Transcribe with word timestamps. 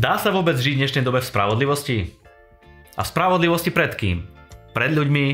Dá 0.00 0.16
sa 0.16 0.32
vôbec 0.32 0.56
žiť 0.56 0.74
v 0.76 0.80
dnešnej 0.80 1.04
dobe 1.04 1.20
v 1.20 1.28
spravodlivosti? 1.28 1.98
A 2.96 3.04
v 3.04 3.10
spravodlivosti 3.12 3.68
pred 3.68 3.92
kým? 3.92 4.24
Pred 4.72 4.96
ľuďmi? 4.96 5.26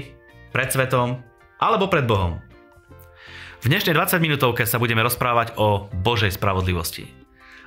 Pred 0.50 0.68
svetom? 0.74 1.22
Alebo 1.62 1.86
pred 1.86 2.02
Bohom? 2.02 2.42
V 3.62 3.66
dnešnej 3.70 3.94
20 3.94 4.18
minútovke 4.18 4.66
sa 4.66 4.82
budeme 4.82 5.06
rozprávať 5.06 5.54
o 5.54 5.86
Božej 6.02 6.34
spravodlivosti. 6.34 7.06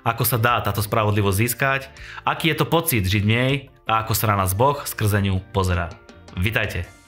Ako 0.04 0.28
sa 0.28 0.36
dá 0.36 0.60
táto 0.60 0.84
spravodlivosť 0.84 1.40
získať, 1.40 1.82
aký 2.28 2.52
je 2.52 2.58
to 2.60 2.68
pocit 2.68 3.04
žiť 3.08 3.24
v 3.24 3.32
nej 3.32 3.52
a 3.88 4.04
ako 4.04 4.14
sa 4.16 4.32
na 4.32 4.44
nás 4.44 4.52
Boh 4.52 4.80
skrze 4.84 5.24
ňu 5.24 5.40
pozerá. 5.56 5.92
Vitajte. 6.36 6.99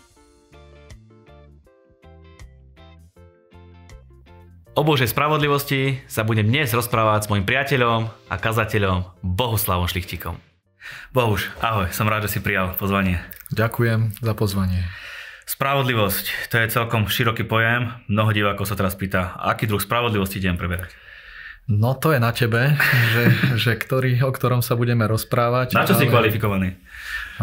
O 4.71 4.87
Božej 4.87 5.11
spravodlivosti 5.11 5.99
sa 6.07 6.23
budem 6.23 6.47
dnes 6.47 6.71
rozprávať 6.71 7.27
s 7.27 7.29
mojim 7.29 7.43
priateľom 7.43 8.07
a 8.31 8.35
kazateľom 8.39 9.03
Bohuslavom 9.19 9.83
Šlichtikom. 9.83 10.39
Bohuž, 11.11 11.51
ahoj, 11.59 11.91
som 11.91 12.07
rád, 12.07 12.31
že 12.31 12.39
si 12.39 12.39
prijal 12.39 12.71
pozvanie. 12.79 13.19
Ďakujem 13.51 14.23
za 14.23 14.31
pozvanie. 14.31 14.87
Spravodlivosť, 15.43 16.47
to 16.47 16.55
je 16.55 16.71
celkom 16.71 17.03
široký 17.11 17.43
pojem. 17.43 17.99
Mnoho 18.07 18.31
divákov 18.31 18.63
sa 18.63 18.79
teraz 18.79 18.95
pýta, 18.95 19.35
aký 19.43 19.67
druh 19.67 19.83
spravodlivosti 19.83 20.39
idem 20.39 20.55
preberať. 20.55 20.95
No 21.67 21.91
to 21.91 22.15
je 22.15 22.23
na 22.23 22.31
tebe, 22.31 22.79
že, 23.11 23.23
že 23.67 23.71
ktorý, 23.75 24.23
o 24.23 24.31
ktorom 24.31 24.63
sa 24.63 24.79
budeme 24.79 25.03
rozprávať. 25.03 25.75
Na 25.75 25.83
čo 25.83 25.99
si 25.99 26.07
kvalifikovaný? 26.07 26.79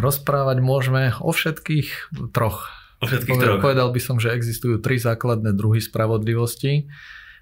Rozprávať 0.01 0.65
môžeme 0.65 1.13
o 1.21 1.29
všetkých 1.29 2.17
troch. 2.33 2.73
O 2.98 3.07
všetkých 3.07 3.38
troch. 3.38 3.62
Povedal 3.62 3.95
by 3.95 4.01
som, 4.02 4.19
že 4.19 4.34
existujú 4.34 4.83
tri 4.83 4.98
základné 4.98 5.55
druhy 5.55 5.79
spravodlivosti. 5.79 6.91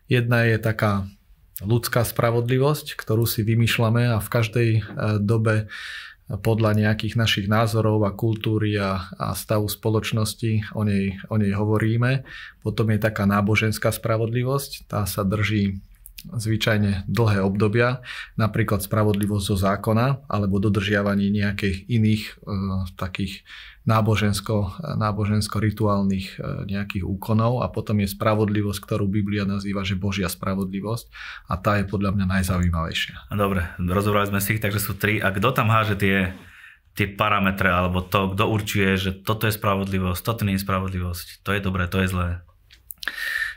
Jedna 0.06 0.44
je 0.44 0.60
taká 0.60 1.08
ľudská 1.64 2.04
spravodlivosť, 2.04 2.92
ktorú 3.00 3.24
si 3.24 3.40
vymýšľame 3.40 4.12
a 4.12 4.20
v 4.20 4.28
každej 4.28 4.68
e, 4.76 4.80
dobe 5.24 5.72
podľa 6.26 6.74
nejakých 6.74 7.14
našich 7.14 7.46
názorov 7.46 8.02
a 8.02 8.10
kultúry 8.10 8.74
a, 8.76 9.06
a 9.14 9.32
stavu 9.32 9.70
spoločnosti 9.70 10.74
o 10.74 10.82
nej, 10.82 11.16
o 11.30 11.38
nej 11.38 11.54
hovoríme. 11.54 12.26
Potom 12.66 12.90
je 12.90 12.98
taká 12.98 13.24
náboženská 13.30 13.94
spravodlivosť, 13.94 14.90
tá 14.90 15.06
sa 15.06 15.22
drží 15.22 15.78
zvyčajne 16.26 17.06
dlhé 17.06 17.38
obdobia, 17.46 18.02
napríklad 18.34 18.82
spravodlivosť 18.82 19.44
zo 19.46 19.56
zákona 19.56 20.26
alebo 20.26 20.58
dodržiavanie 20.58 21.30
nejakých 21.30 21.86
iných 21.86 22.22
e, 22.26 22.32
takých 22.98 23.46
nábožensko, 23.86 24.82
nábožensko-rituálnych 24.98 26.36
e, 26.36 26.66
nejakých 26.66 27.06
úkonov 27.06 27.62
a 27.62 27.70
potom 27.70 28.02
je 28.02 28.10
spravodlivosť, 28.10 28.82
ktorú 28.82 29.06
Biblia 29.06 29.46
nazýva, 29.46 29.86
že 29.86 29.94
Božia 29.94 30.26
spravodlivosť 30.26 31.06
a 31.46 31.54
tá 31.54 31.78
je 31.78 31.86
podľa 31.86 32.18
mňa 32.18 32.26
najzaujímavejšia. 32.26 33.30
Dobre, 33.30 33.62
rozobrali 33.78 34.26
sme 34.26 34.42
si 34.42 34.58
ich, 34.58 34.62
takže 34.62 34.82
sú 34.82 34.98
tri. 34.98 35.22
A 35.22 35.30
kto 35.30 35.54
tam 35.54 35.70
háže 35.70 35.94
tie, 35.94 36.34
tie 36.98 37.06
parametre 37.06 37.70
alebo 37.70 38.02
to, 38.02 38.34
kto 38.34 38.44
určuje, 38.50 38.90
že 38.98 39.10
toto 39.22 39.46
je 39.46 39.54
spravodlivosť, 39.54 40.20
toto 40.20 40.42
nie 40.42 40.58
je 40.58 40.66
spravodlivosť, 40.66 41.46
to 41.46 41.54
je 41.54 41.60
dobré, 41.62 41.86
to 41.86 42.02
je 42.02 42.10
zlé? 42.10 42.28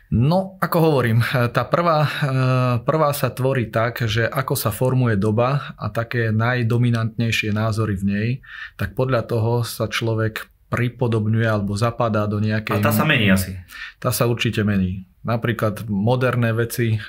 No, 0.10 0.58
ako 0.58 0.78
hovorím, 0.90 1.22
tá 1.54 1.70
prvá, 1.70 2.02
eh, 2.02 2.76
prvá 2.82 3.14
sa 3.14 3.30
tvorí 3.30 3.70
tak, 3.70 4.10
že 4.10 4.26
ako 4.26 4.58
sa 4.58 4.74
formuje 4.74 5.14
doba 5.22 5.78
a 5.78 5.94
také 5.94 6.34
najdominantnejšie 6.34 7.54
názory 7.54 7.94
v 7.94 8.04
nej, 8.10 8.30
tak 8.74 8.98
podľa 8.98 9.30
toho 9.30 9.62
sa 9.62 9.86
človek 9.86 10.50
pripodobňuje 10.70 11.48
alebo 11.50 11.74
zapadá 11.74 12.30
do 12.30 12.38
nejakej... 12.38 12.78
A 12.78 12.86
tá 12.86 12.94
sa 12.94 13.04
mení 13.04 13.26
asi. 13.30 13.58
Tá 13.98 14.14
sa 14.14 14.30
určite 14.30 14.62
mení. 14.62 15.10
Napríklad 15.20 15.84
moderné 15.92 16.56
veci, 16.56 16.96
e, 16.96 17.00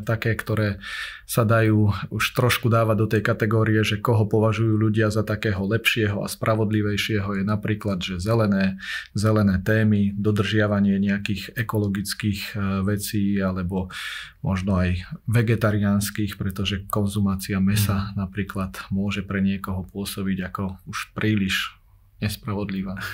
také, 0.00 0.32
ktoré 0.32 0.80
sa 1.28 1.44
dajú 1.44 1.92
už 2.08 2.24
trošku 2.32 2.72
dávať 2.72 2.96
do 2.96 3.06
tej 3.12 3.22
kategórie, 3.26 3.84
že 3.84 4.00
koho 4.00 4.24
považujú 4.24 4.80
ľudia 4.80 5.12
za 5.12 5.20
takého 5.20 5.60
lepšieho 5.68 6.24
a 6.24 6.32
spravodlivejšieho 6.32 7.42
je 7.42 7.44
napríklad, 7.44 8.00
že 8.00 8.16
zelené, 8.24 8.80
zelené 9.12 9.60
témy, 9.60 10.16
dodržiavanie 10.16 10.96
nejakých 10.96 11.60
ekologických 11.60 12.56
e, 12.56 12.86
vecí 12.88 13.36
alebo 13.36 13.92
možno 14.40 14.80
aj 14.80 15.04
vegetariánskych, 15.28 16.40
pretože 16.40 16.88
konzumácia 16.88 17.60
mesa 17.60 18.14
mm. 18.14 18.24
napríklad 18.26 18.72
môže 18.88 19.20
pre 19.20 19.44
niekoho 19.44 19.84
pôsobiť 19.92 20.38
ako 20.48 20.62
už 20.88 21.12
príliš 21.12 21.77
nespravodlivá. 22.20 23.00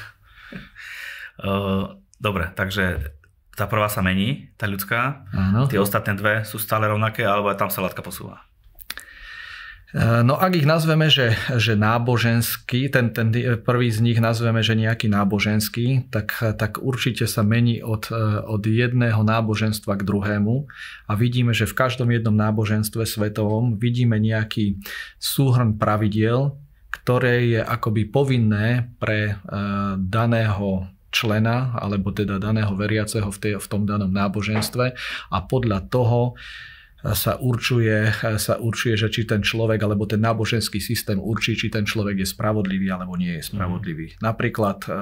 Dobre, 2.25 2.45
takže 2.55 3.15
tá 3.55 3.71
prvá 3.71 3.87
sa 3.87 4.03
mení, 4.03 4.51
tá 4.59 4.67
ľudská. 4.67 5.31
Áno. 5.31 5.71
Tie 5.71 5.79
ostatné 5.79 6.19
dve 6.19 6.43
sú 6.43 6.59
stále 6.59 6.91
rovnaké, 6.91 7.23
alebo 7.23 7.55
tam 7.55 7.71
sa 7.71 7.83
látka 7.83 8.03
posúva? 8.03 8.43
No 9.95 10.35
ak 10.35 10.59
ich 10.59 10.67
nazveme, 10.67 11.07
že, 11.07 11.39
že 11.55 11.79
náboženský, 11.79 12.91
ten, 12.91 13.15
ten 13.15 13.31
prvý 13.63 13.95
z 13.95 14.03
nich 14.03 14.19
nazveme, 14.19 14.59
že 14.59 14.75
nejaký 14.75 15.07
náboženský, 15.07 16.11
tak, 16.11 16.35
tak 16.59 16.83
určite 16.83 17.31
sa 17.31 17.47
mení 17.47 17.79
od, 17.79 18.11
od 18.43 18.63
jedného 18.67 19.23
náboženstva 19.23 19.95
k 19.95 20.03
druhému 20.03 20.67
a 21.07 21.13
vidíme, 21.15 21.55
že 21.55 21.71
v 21.71 21.79
každom 21.79 22.11
jednom 22.11 22.35
náboženstve 22.35 23.07
svetovom 23.07 23.79
vidíme 23.79 24.19
nejaký 24.19 24.83
súhrn 25.23 25.79
pravidiel, 25.79 26.59
ktoré 27.05 27.45
je 27.53 27.61
akoby 27.61 28.09
povinné 28.09 28.97
pre 28.97 29.21
e, 29.29 29.35
daného 30.01 30.89
člena 31.13 31.77
alebo 31.77 32.11
teda 32.11 32.41
daného 32.41 32.73
veriaceho 32.73 33.29
v, 33.29 33.39
tej, 33.39 33.53
v 33.61 33.67
tom 33.69 33.85
danom 33.85 34.09
náboženstve. 34.09 34.97
A 35.31 35.39
podľa 35.45 35.85
toho 35.93 36.35
sa 37.13 37.37
určuje, 37.37 38.09
sa 38.41 38.57
určuje, 38.57 38.97
že 38.97 39.13
či 39.13 39.29
ten 39.29 39.45
človek 39.45 39.77
alebo 39.85 40.09
ten 40.09 40.25
náboženský 40.25 40.81
systém 40.81 41.21
určí, 41.21 41.53
či 41.53 41.69
ten 41.69 41.85
človek 41.85 42.25
je 42.25 42.29
spravodlivý 42.33 42.89
alebo 42.89 43.13
nie 43.21 43.37
je 43.37 43.53
spravodlivý. 43.53 44.17
Mm. 44.17 44.25
Napríklad, 44.25 44.89
eh, 44.89 44.95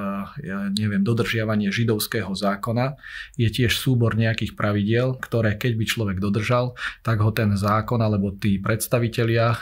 ja 0.43 0.67
neviem, 0.67 0.99
dodržiavanie 0.99 1.71
židovského 1.71 2.35
zákona 2.35 2.99
je 3.39 3.47
tiež 3.47 3.71
súbor 3.79 4.19
nejakých 4.19 4.59
pravidiel, 4.59 5.15
ktoré 5.15 5.55
keď 5.55 5.79
by 5.79 5.85
človek 5.87 6.17
dodržal, 6.19 6.75
tak 7.07 7.23
ho 7.23 7.31
ten 7.31 7.55
zákon 7.55 8.03
alebo 8.03 8.35
tí 8.35 8.59
predstavitelia 8.59 9.55
eh, 9.55 9.57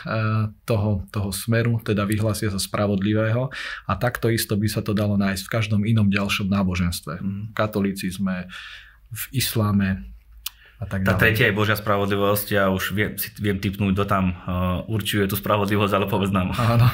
toho, 0.66 1.06
toho 1.14 1.30
smeru 1.30 1.78
teda 1.86 2.10
vyhlasia 2.10 2.50
za 2.50 2.58
spravodlivého 2.58 3.54
a 3.86 3.94
takto 4.02 4.34
isto 4.34 4.58
by 4.58 4.66
sa 4.66 4.82
to 4.82 4.98
dalo 4.98 5.14
nájsť 5.14 5.44
v 5.46 5.54
každom 5.54 5.82
inom 5.86 6.10
ďalšom 6.10 6.50
náboženstve. 6.50 7.22
Mm. 7.22 7.44
Katolíci 7.54 8.10
sme 8.10 8.50
v 9.12 9.24
isláme, 9.36 10.11
a 10.82 10.90
tak 10.90 11.06
Tá 11.06 11.14
tretia 11.14 11.46
je 11.46 11.54
Božia 11.54 11.78
spravodlivosť, 11.78 12.48
ja 12.58 12.74
už 12.74 12.98
viem, 12.98 13.14
si 13.14 13.30
viem 13.38 13.62
typnúť, 13.62 13.94
kto 13.94 14.06
tam 14.10 14.34
uh, 14.34 14.82
určuje 14.90 15.30
tú 15.30 15.38
spravodlivosť, 15.38 15.94
ale 15.94 16.10
povedz 16.10 16.34
nám. 16.34 16.58
Áno, 16.58 16.90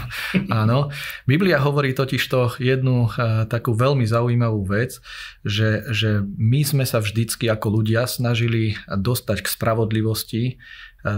áno. 0.52 0.78
Biblia 1.24 1.56
hovorí 1.64 1.96
totiž 1.96 2.20
to 2.28 2.52
jednu 2.60 3.08
uh, 3.08 3.48
takú 3.48 3.72
veľmi 3.72 4.04
zaujímavú 4.04 4.68
vec, 4.68 5.00
že, 5.48 5.88
že 5.96 6.20
my 6.36 6.68
sme 6.68 6.84
sa 6.84 7.00
vždycky 7.00 7.48
ako 7.48 7.80
ľudia 7.80 8.04
snažili 8.12 8.76
dostať 8.92 9.48
k 9.48 9.48
spravodlivosti 9.48 10.44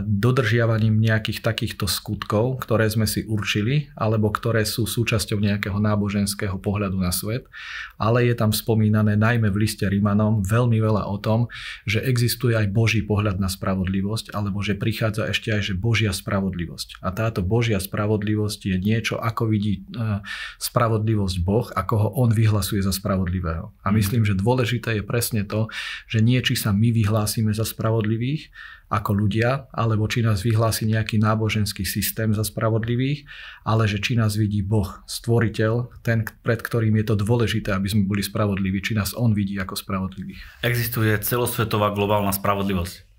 dodržiavaním 0.06 1.02
nejakých 1.02 1.42
takýchto 1.42 1.90
skutkov, 1.90 2.62
ktoré 2.62 2.86
sme 2.92 3.10
si 3.10 3.26
určili, 3.26 3.90
alebo 3.98 4.30
ktoré 4.30 4.68
sú 4.68 4.86
súčasťou 4.86 5.42
nejakého 5.42 5.78
náboženského 5.82 6.56
pohľadu 6.62 7.02
na 7.02 7.10
svet. 7.10 7.50
Ale 7.98 8.28
je 8.28 8.36
tam 8.38 8.54
spomínané 8.54 9.18
najmä 9.18 9.50
v 9.50 9.66
liste 9.66 9.88
Rimanom 9.88 10.46
veľmi 10.46 10.78
veľa 10.78 11.10
o 11.10 11.18
tom, 11.18 11.50
že 11.90 12.04
existuje 12.04 12.54
aj 12.54 12.70
Boží 12.72 13.02
pohľad 13.02 13.42
na 13.42 13.50
spravodlivosť, 13.50 14.32
alebo 14.36 14.62
že 14.62 14.78
prichádza 14.78 15.32
ešte 15.32 15.50
aj 15.52 15.62
že 15.72 15.74
Božia 15.76 16.14
spravodlivosť. 16.14 17.02
A 17.02 17.10
táto 17.16 17.42
Božia 17.42 17.82
spravodlivosť 17.82 18.60
je 18.70 18.78
niečo, 18.78 19.18
ako 19.18 19.50
vidí 19.50 19.82
e, 19.82 20.22
spravodlivosť 20.62 21.38
Boh, 21.42 21.68
ako 21.74 21.94
ho 21.98 22.10
on 22.20 22.32
vyhlasuje 22.36 22.80
za 22.84 22.94
spravodlivého. 22.94 23.72
A 23.84 23.88
myslím, 23.96 24.28
že 24.28 24.38
dôležité 24.38 25.00
je 25.00 25.04
presne 25.04 25.48
to, 25.48 25.72
že 26.06 26.20
nie 26.20 26.40
či 26.44 26.54
sa 26.54 26.76
my 26.76 26.92
vyhlásime 26.92 27.52
za 27.56 27.64
spravodlivých, 27.64 28.52
ako 28.90 29.12
ľudia, 29.14 29.70
alebo 29.70 30.10
či 30.10 30.26
nás 30.26 30.42
vyhlási 30.42 30.90
nejaký 30.90 31.22
náboženský 31.22 31.86
systém 31.86 32.34
za 32.34 32.42
spravodlivých, 32.42 33.24
ale 33.62 33.86
že 33.86 34.02
či 34.02 34.18
nás 34.18 34.34
vidí 34.34 34.66
Boh, 34.66 34.90
stvoriteľ, 35.06 36.02
ten, 36.02 36.26
pred 36.42 36.60
ktorým 36.60 36.98
je 36.98 37.06
to 37.14 37.16
dôležité, 37.22 37.70
aby 37.72 37.86
sme 37.86 38.10
boli 38.10 38.26
spravodliví, 38.26 38.82
či 38.82 38.98
nás 38.98 39.14
On 39.14 39.30
vidí 39.32 39.62
ako 39.62 39.78
spravodlivých. 39.78 40.66
Existuje 40.66 41.14
celosvetová 41.22 41.94
globálna 41.94 42.34
spravodlivosť? 42.34 43.10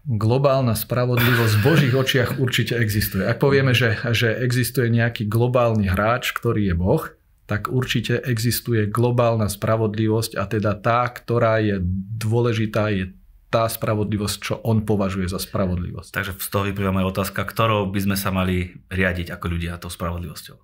globálna 0.00 0.72
spravodlivosť 0.72 1.54
v 1.60 1.64
Božích 1.64 1.94
očiach 1.94 2.30
určite 2.40 2.72
existuje. 2.80 3.20
Ak 3.20 3.36
povieme, 3.36 3.76
že, 3.76 4.00
že 4.16 4.32
existuje 4.32 4.88
nejaký 4.88 5.28
globálny 5.28 5.92
hráč, 5.92 6.32
ktorý 6.32 6.72
je 6.72 6.74
Boh, 6.74 7.04
tak 7.44 7.66
určite 7.66 8.22
existuje 8.22 8.86
globálna 8.86 9.50
spravodlivosť 9.50 10.38
a 10.38 10.46
teda 10.46 10.78
tá, 10.78 11.02
ktorá 11.10 11.58
je 11.58 11.82
dôležitá, 12.16 12.94
je 12.94 13.10
tá 13.50 13.66
spravodlivosť, 13.66 14.36
čo 14.38 14.54
on 14.62 14.86
považuje 14.86 15.26
za 15.26 15.42
spravodlivosť. 15.42 16.14
Takže 16.14 16.32
z 16.38 16.48
toho 16.48 16.64
vyplýva 16.70 16.94
moja 16.94 17.10
otázka, 17.10 17.42
ktorou 17.42 17.90
by 17.90 18.00
sme 18.06 18.16
sa 18.16 18.30
mali 18.30 18.78
riadiť 18.86 19.34
ako 19.34 19.46
ľudia 19.50 19.76
tou 19.82 19.90
spravodlivosťou? 19.90 20.56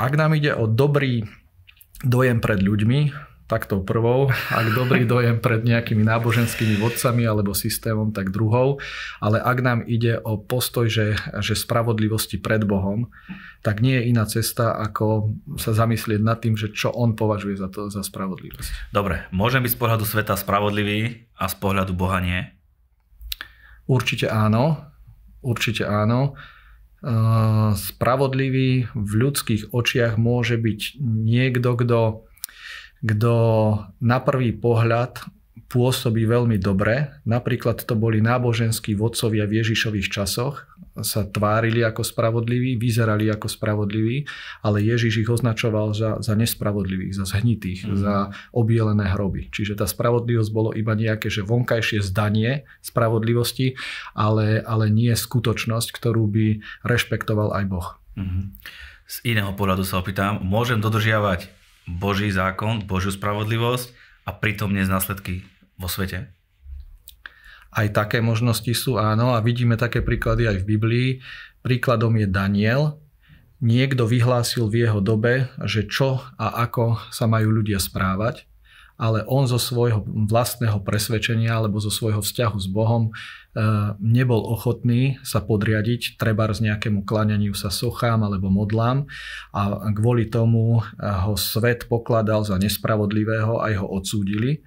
Ak 0.00 0.12
nám 0.16 0.34
ide 0.34 0.56
o 0.56 0.64
dobrý 0.64 1.28
dojem 2.00 2.40
pred 2.40 2.64
ľuďmi, 2.64 3.00
tak 3.54 3.70
tou 3.70 3.86
prvou. 3.86 4.34
Ak 4.50 4.66
dobrý 4.74 5.06
dojem 5.14 5.38
pred 5.38 5.62
nejakými 5.62 6.02
náboženskými 6.02 6.74
vodcami 6.82 7.22
alebo 7.22 7.54
systémom, 7.54 8.10
tak 8.10 8.34
druhou. 8.34 8.82
Ale 9.22 9.38
ak 9.38 9.58
nám 9.62 9.80
ide 9.86 10.18
o 10.18 10.34
postoj, 10.34 10.90
že, 10.90 11.14
že 11.38 11.54
spravodlivosti 11.54 12.42
pred 12.42 12.66
Bohom, 12.66 13.14
tak 13.62 13.78
nie 13.78 13.94
je 14.02 14.10
iná 14.10 14.26
cesta, 14.26 14.74
ako 14.74 15.38
sa 15.54 15.70
zamyslieť 15.70 16.18
nad 16.18 16.42
tým, 16.42 16.58
že 16.58 16.74
čo 16.74 16.90
on 16.90 17.14
považuje 17.14 17.54
za, 17.54 17.70
to, 17.70 17.86
za 17.94 18.02
spravodlivosť. 18.02 18.90
Dobre, 18.90 19.30
môžem 19.30 19.62
byť 19.62 19.70
z 19.70 19.78
pohľadu 19.78 20.02
sveta 20.02 20.34
spravodlivý 20.34 21.30
a 21.38 21.46
z 21.46 21.54
pohľadu 21.62 21.94
Boha 21.94 22.18
nie? 22.18 22.42
Určite 23.86 24.26
áno. 24.26 24.90
Určite 25.46 25.86
áno 25.86 26.34
spravodlivý 27.76 28.88
v 28.96 29.12
ľudských 29.12 29.76
očiach 29.76 30.16
môže 30.16 30.56
byť 30.56 30.96
niekto, 31.04 31.76
kto, 31.76 32.24
kto 33.04 33.34
na 34.00 34.18
prvý 34.24 34.56
pohľad 34.56 35.20
pôsobí 35.68 36.22
veľmi 36.24 36.56
dobre. 36.62 37.10
Napríklad 37.26 37.82
to 37.82 37.98
boli 37.98 38.22
náboženskí 38.22 38.94
vodcovia 38.94 39.42
v 39.50 39.58
Ježišových 39.60 40.06
časoch, 40.06 40.70
sa 41.02 41.26
tvárili 41.26 41.82
ako 41.82 42.06
spravodliví, 42.06 42.78
vyzerali 42.78 43.26
ako 43.26 43.50
spravodliví, 43.50 44.22
ale 44.62 44.78
Ježiš 44.78 45.26
ich 45.26 45.30
označoval 45.30 45.90
za, 45.90 46.22
za 46.22 46.38
nespravodlivých, 46.38 47.18
za 47.18 47.26
zhnitých, 47.26 47.90
mm. 47.90 47.98
za 47.98 48.30
obielené 48.54 49.10
hroby. 49.10 49.50
Čiže 49.50 49.82
tá 49.82 49.90
spravodlivosť 49.90 50.50
bolo 50.54 50.70
iba 50.70 50.94
nejaké, 50.94 51.26
že 51.26 51.42
vonkajšie 51.42 51.98
zdanie 52.06 52.62
spravodlivosti, 52.78 53.74
ale, 54.14 54.62
ale 54.62 54.94
nie 54.94 55.10
skutočnosť, 55.10 55.90
ktorú 55.90 56.30
by 56.30 56.46
rešpektoval 56.86 57.50
aj 57.58 57.64
Boh. 57.66 57.88
Mm. 58.14 58.54
Z 59.10 59.26
iného 59.26 59.50
pohľadu 59.58 59.82
sa 59.82 59.98
opýtam, 59.98 60.38
môžem 60.46 60.78
dodržiavať 60.78 61.63
Boží 61.84 62.32
zákon, 62.32 62.84
Božiu 62.88 63.12
spravodlivosť 63.12 63.92
a 64.24 64.32
pritom 64.32 64.72
nie 64.72 64.84
následky 64.88 65.44
vo 65.76 65.88
svete? 65.88 66.32
Aj 67.74 67.86
také 67.90 68.22
možnosti 68.22 68.70
sú, 68.72 68.96
áno, 68.96 69.34
a 69.34 69.42
vidíme 69.42 69.74
také 69.74 70.00
príklady 70.00 70.46
aj 70.46 70.62
v 70.62 70.68
Biblii. 70.78 71.08
Príkladom 71.66 72.14
je 72.16 72.26
Daniel. 72.30 73.02
Niekto 73.58 74.06
vyhlásil 74.06 74.70
v 74.70 74.86
jeho 74.86 75.00
dobe, 75.02 75.50
že 75.66 75.84
čo 75.90 76.22
a 76.38 76.46
ako 76.62 77.02
sa 77.10 77.26
majú 77.26 77.50
ľudia 77.50 77.82
správať, 77.82 78.46
ale 78.94 79.26
on 79.26 79.50
zo 79.50 79.58
svojho 79.58 80.06
vlastného 80.06 80.78
presvedčenia 80.82 81.58
alebo 81.58 81.82
zo 81.82 81.90
svojho 81.90 82.22
vzťahu 82.22 82.56
s 82.62 82.68
Bohom 82.70 83.10
e, 83.10 83.12
nebol 83.98 84.38
ochotný 84.38 85.18
sa 85.26 85.42
podriadiť 85.42 86.14
treba 86.14 86.46
z 86.54 86.70
nejakému 86.70 87.02
klaňaniu 87.02 87.58
sa 87.58 87.74
sochám 87.74 88.22
alebo 88.22 88.52
modlám 88.54 89.10
a 89.50 89.90
kvôli 89.90 90.30
tomu 90.30 90.78
ho 91.00 91.34
svet 91.34 91.90
pokladal 91.90 92.46
za 92.46 92.54
nespravodlivého 92.60 93.58
aj 93.58 93.82
ho 93.82 93.86
odsúdili 93.90 94.62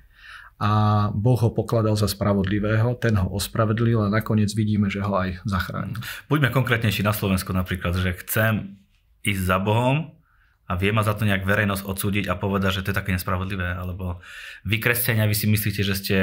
a 0.57 0.71
Boh 1.13 1.37
ho 1.37 1.53
pokladal 1.53 1.93
za 1.93 2.09
spravodlivého, 2.09 2.97
ten 2.97 3.13
ho 3.13 3.29
ospravedlil 3.29 4.09
a 4.09 4.09
nakoniec 4.09 4.49
vidíme, 4.57 4.89
že 4.89 5.05
ho 5.05 5.13
aj 5.13 5.45
zachránil. 5.45 6.01
Buďme 6.25 6.49
konkrétnejší 6.49 7.05
na 7.05 7.13
Slovensku 7.13 7.53
napríklad, 7.53 7.93
že 7.93 8.17
chcem 8.25 8.81
ísť 9.21 9.43
za 9.45 9.57
Bohom 9.61 10.16
a 10.67 10.75
vie 10.75 10.91
ma 10.91 11.01
za 11.01 11.15
to 11.15 11.23
nejak 11.23 11.47
verejnosť 11.47 11.87
odsúdiť 11.87 12.25
a 12.27 12.35
povedať, 12.35 12.79
že 12.79 12.83
to 12.83 12.91
je 12.91 12.99
také 12.99 13.15
nespravodlivé, 13.15 13.79
alebo 13.79 14.19
vy 14.67 14.77
kresťania, 14.83 15.27
vy 15.27 15.35
si 15.35 15.47
myslíte, 15.47 15.81
že 15.81 15.95
ste 15.95 16.17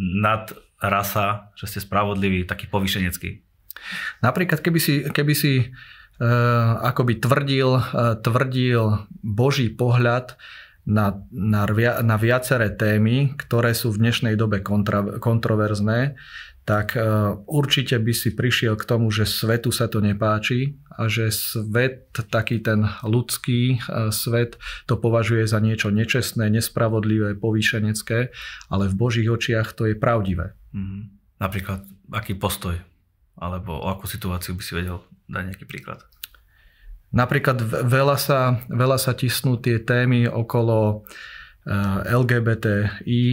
nad 0.00 0.48
rasa, 0.80 1.52
že 1.54 1.68
ste 1.68 1.84
spravodliví, 1.84 2.48
taký 2.48 2.66
povyšenecký. 2.72 3.44
Napríklad, 4.24 4.64
keby 4.64 4.80
si, 4.80 5.04
keby 5.04 5.34
si 5.36 5.52
uh, 5.68 6.80
akoby 6.82 7.20
tvrdil, 7.20 7.70
uh, 7.78 8.16
tvrdil 8.18 9.04
Boží 9.20 9.68
pohľad, 9.68 10.40
na, 10.82 11.14
na, 11.30 11.62
na 12.02 12.16
viaceré 12.18 12.74
témy, 12.74 13.38
ktoré 13.38 13.70
sú 13.70 13.94
v 13.94 14.02
dnešnej 14.02 14.34
dobe 14.34 14.66
kontra, 14.66 15.22
kontroverzné, 15.22 16.18
tak 16.62 16.94
e, 16.94 17.02
určite 17.50 17.98
by 17.98 18.12
si 18.14 18.30
prišiel 18.30 18.78
k 18.78 18.86
tomu, 18.86 19.10
že 19.10 19.26
svetu 19.26 19.74
sa 19.74 19.90
to 19.90 19.98
nepáči 19.98 20.78
a 20.94 21.10
že 21.10 21.34
svet, 21.34 22.14
taký 22.14 22.62
ten 22.62 22.86
ľudský 23.02 23.82
e, 23.82 24.10
svet, 24.14 24.62
to 24.86 24.94
považuje 24.94 25.42
za 25.50 25.58
niečo 25.58 25.90
nečestné, 25.90 26.46
nespravodlivé, 26.54 27.34
povýšenecké, 27.34 28.30
ale 28.70 28.84
v 28.86 28.94
Božích 28.94 29.26
očiach 29.26 29.74
to 29.74 29.90
je 29.90 29.98
pravdivé. 29.98 30.54
Mm-hmm. 30.70 31.02
Napríklad, 31.42 31.82
aký 32.14 32.38
postoj 32.38 32.78
alebo 33.42 33.74
o 33.82 33.90
akú 33.90 34.06
situáciu 34.06 34.54
by 34.54 34.62
si 34.62 34.72
vedel 34.78 35.02
dať 35.26 35.42
nejaký 35.50 35.66
príklad? 35.66 36.06
Napríklad 37.12 37.60
veľa 37.66 38.16
sa, 38.16 38.62
veľa 38.70 38.96
sa 38.96 39.12
tisnú 39.12 39.58
tie 39.58 39.82
témy 39.82 40.30
okolo 40.30 41.04
eh, 41.66 42.14
LGBTI, 42.14 43.24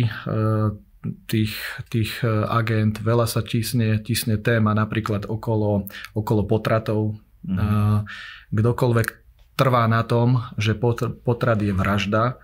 tých, 1.27 1.55
tých 1.87 2.11
eh, 2.21 2.45
agent, 2.47 2.99
veľa 2.99 3.25
sa 3.27 3.41
tisne, 3.41 3.99
tisne 4.03 4.35
téma 4.39 4.75
napríklad 4.75 5.27
okolo, 5.27 5.87
okolo 6.15 6.41
potratov. 6.43 7.19
Mm. 7.39 8.03
Kdokoľvek 8.51 9.07
trvá 9.55 9.87
na 9.87 10.03
tom, 10.03 10.43
že 10.59 10.75
potrat 11.23 11.55
je 11.63 11.71
vražda, 11.71 12.35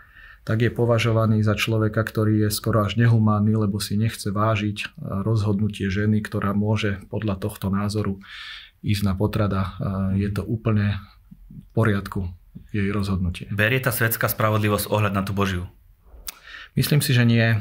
tak 0.47 0.63
je 0.63 0.71
považovaný 0.71 1.43
za 1.43 1.51
človeka, 1.59 1.99
ktorý 1.99 2.47
je 2.47 2.49
skoro 2.53 2.87
až 2.87 2.95
nehumánny, 2.95 3.59
lebo 3.59 3.83
si 3.83 3.99
nechce 3.99 4.31
vážiť 4.31 4.95
rozhodnutie 5.03 5.91
ženy, 5.91 6.23
ktorá 6.23 6.55
môže 6.55 7.03
podľa 7.11 7.43
tohto 7.43 7.67
názoru 7.67 8.23
ísť 8.79 9.03
na 9.03 9.19
potrada. 9.19 9.75
Je 10.15 10.31
to 10.31 10.47
úplne 10.47 10.95
poriadku 11.75 12.31
jej 12.71 12.87
rozhodnutie. 12.93 13.51
Berie 13.51 13.83
tá 13.83 13.91
svetská 13.91 14.31
spravodlivosť 14.31 14.87
ohľad 14.87 15.11
na 15.11 15.23
tú 15.27 15.35
Božiu? 15.35 15.67
Myslím 16.75 16.99
si, 16.99 17.15
že 17.15 17.23
nie. 17.23 17.55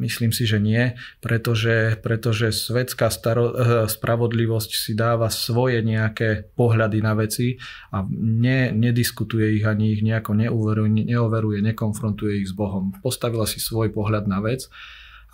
Myslím 0.00 0.32
si, 0.32 0.48
že 0.48 0.56
nie, 0.56 0.96
pretože, 1.20 2.00
pretože 2.00 2.56
svetská 2.56 3.12
staro, 3.12 3.52
eh, 3.52 3.54
spravodlivosť 3.84 4.70
si 4.72 4.96
dáva 4.96 5.28
svoje 5.28 5.84
nejaké 5.84 6.48
pohľady 6.56 6.98
na 7.04 7.12
veci 7.12 7.60
a 7.92 8.00
ne, 8.16 8.72
nediskutuje 8.72 9.60
ich 9.60 9.64
ani 9.68 9.92
ich 9.92 10.00
nejako 10.00 10.40
neuveruje, 10.40 11.04
neoveruje, 11.04 11.60
nekonfrontuje 11.60 12.40
ich 12.40 12.48
s 12.48 12.56
Bohom. 12.56 12.96
Postavila 13.04 13.44
si 13.44 13.60
svoj 13.60 13.92
pohľad 13.92 14.24
na 14.24 14.40
vec 14.40 14.72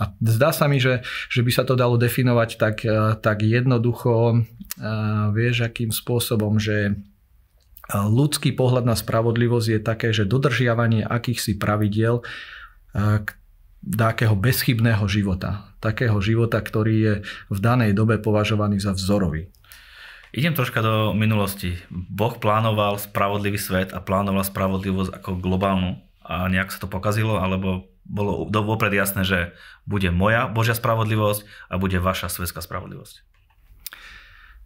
a 0.02 0.10
zdá 0.19 0.50
sa 0.50 0.66
mi, 0.66 0.82
že, 0.82 1.06
že 1.31 1.46
by 1.46 1.50
sa 1.54 1.62
to 1.62 1.78
dalo 1.78 1.94
definovať 1.94 2.50
tak, 2.58 2.76
eh, 2.82 3.14
tak 3.22 3.46
jednoducho, 3.46 4.34
eh, 4.34 5.25
vieš, 5.31 5.62
akým 5.62 5.94
spôsobom, 5.94 6.58
že 6.58 6.98
ľudský 7.90 8.54
pohľad 8.54 8.86
na 8.86 8.94
spravodlivosť 8.94 9.66
je 9.66 9.81
také, 9.82 10.08
že 10.14 10.22
dodržiavanie 10.22 11.02
akýchsi 11.02 11.58
pravidiel 11.58 12.22
takého 13.81 14.34
bezchybného 14.37 15.04
života. 15.08 15.72
Takého 15.81 16.20
života, 16.20 16.60
ktorý 16.60 16.94
je 17.00 17.15
v 17.48 17.58
danej 17.58 17.96
dobe 17.96 18.20
považovaný 18.20 18.79
za 18.82 18.93
vzorový. 18.93 19.48
Idem 20.31 20.55
troška 20.55 20.79
do 20.79 21.10
minulosti. 21.10 21.74
Boh 21.91 22.38
plánoval 22.38 23.03
spravodlivý 23.03 23.58
svet 23.58 23.91
a 23.91 23.98
plánoval 23.98 24.46
spravodlivosť 24.46 25.10
ako 25.19 25.43
globálnu 25.43 25.98
a 26.22 26.46
nejak 26.46 26.70
sa 26.70 26.79
to 26.79 26.86
pokazilo, 26.86 27.43
alebo 27.43 27.91
bolo 28.06 28.46
vopred 28.46 28.94
jasné, 28.94 29.26
že 29.26 29.38
bude 29.91 30.06
moja 30.15 30.46
Božia 30.46 30.79
spravodlivosť 30.79 31.43
a 31.67 31.82
bude 31.82 31.98
vaša 31.98 32.31
svetská 32.31 32.62
spravodlivosť? 32.62 33.26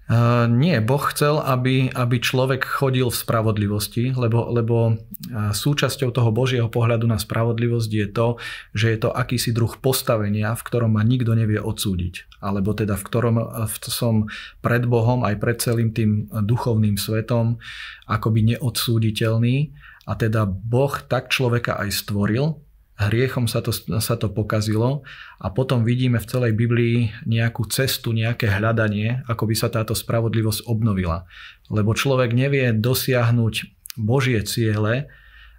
Uh, 0.04 0.44
nie, 0.52 0.76
Boh 0.84 1.00
chcel, 1.00 1.40
aby, 1.40 1.88
aby 1.88 2.20
človek 2.20 2.61
chodil 2.68 3.08
v 3.08 3.16
spravodlivosti, 3.16 4.12
lebo, 4.12 4.52
lebo 4.52 5.00
súčasťou 5.32 6.12
toho 6.12 6.28
Božieho 6.28 6.68
pohľadu 6.68 7.08
na 7.08 7.16
spravodlivosť 7.16 7.90
je 7.90 8.06
to, 8.12 8.28
že 8.76 8.87
je 8.92 8.99
to 9.00 9.11
akýsi 9.16 9.56
druh 9.56 9.73
postavenia, 9.80 10.52
v 10.52 10.61
ktorom 10.61 10.92
ma 10.92 11.02
nikto 11.02 11.32
nevie 11.32 11.56
odsúdiť. 11.56 12.37
Alebo 12.44 12.76
teda 12.76 13.00
v 13.00 13.06
ktorom 13.08 13.37
som 13.80 14.28
pred 14.61 14.84
Bohom 14.84 15.25
aj 15.25 15.40
pred 15.40 15.56
celým 15.56 15.96
tým 15.96 16.28
duchovným 16.28 17.00
svetom 17.00 17.56
akoby 18.04 18.54
neodsúditeľný. 18.54 19.73
A 20.04 20.20
teda 20.20 20.44
Boh 20.44 20.92
tak 21.00 21.32
človeka 21.32 21.80
aj 21.80 22.04
stvoril, 22.04 22.61
hriechom 22.94 23.50
sa 23.50 23.58
to, 23.58 23.74
sa 23.98 24.14
to 24.14 24.30
pokazilo 24.30 25.02
a 25.42 25.50
potom 25.50 25.82
vidíme 25.82 26.22
v 26.22 26.28
celej 26.30 26.52
Biblii 26.54 27.10
nejakú 27.26 27.66
cestu, 27.66 28.14
nejaké 28.14 28.46
hľadanie, 28.46 29.26
ako 29.26 29.50
by 29.50 29.54
sa 29.58 29.68
táto 29.68 29.98
spravodlivosť 29.98 30.70
obnovila. 30.70 31.26
Lebo 31.74 31.90
človek 31.90 32.30
nevie 32.30 32.70
dosiahnuť 32.70 33.54
Božie 33.98 34.38
ciele, 34.46 35.10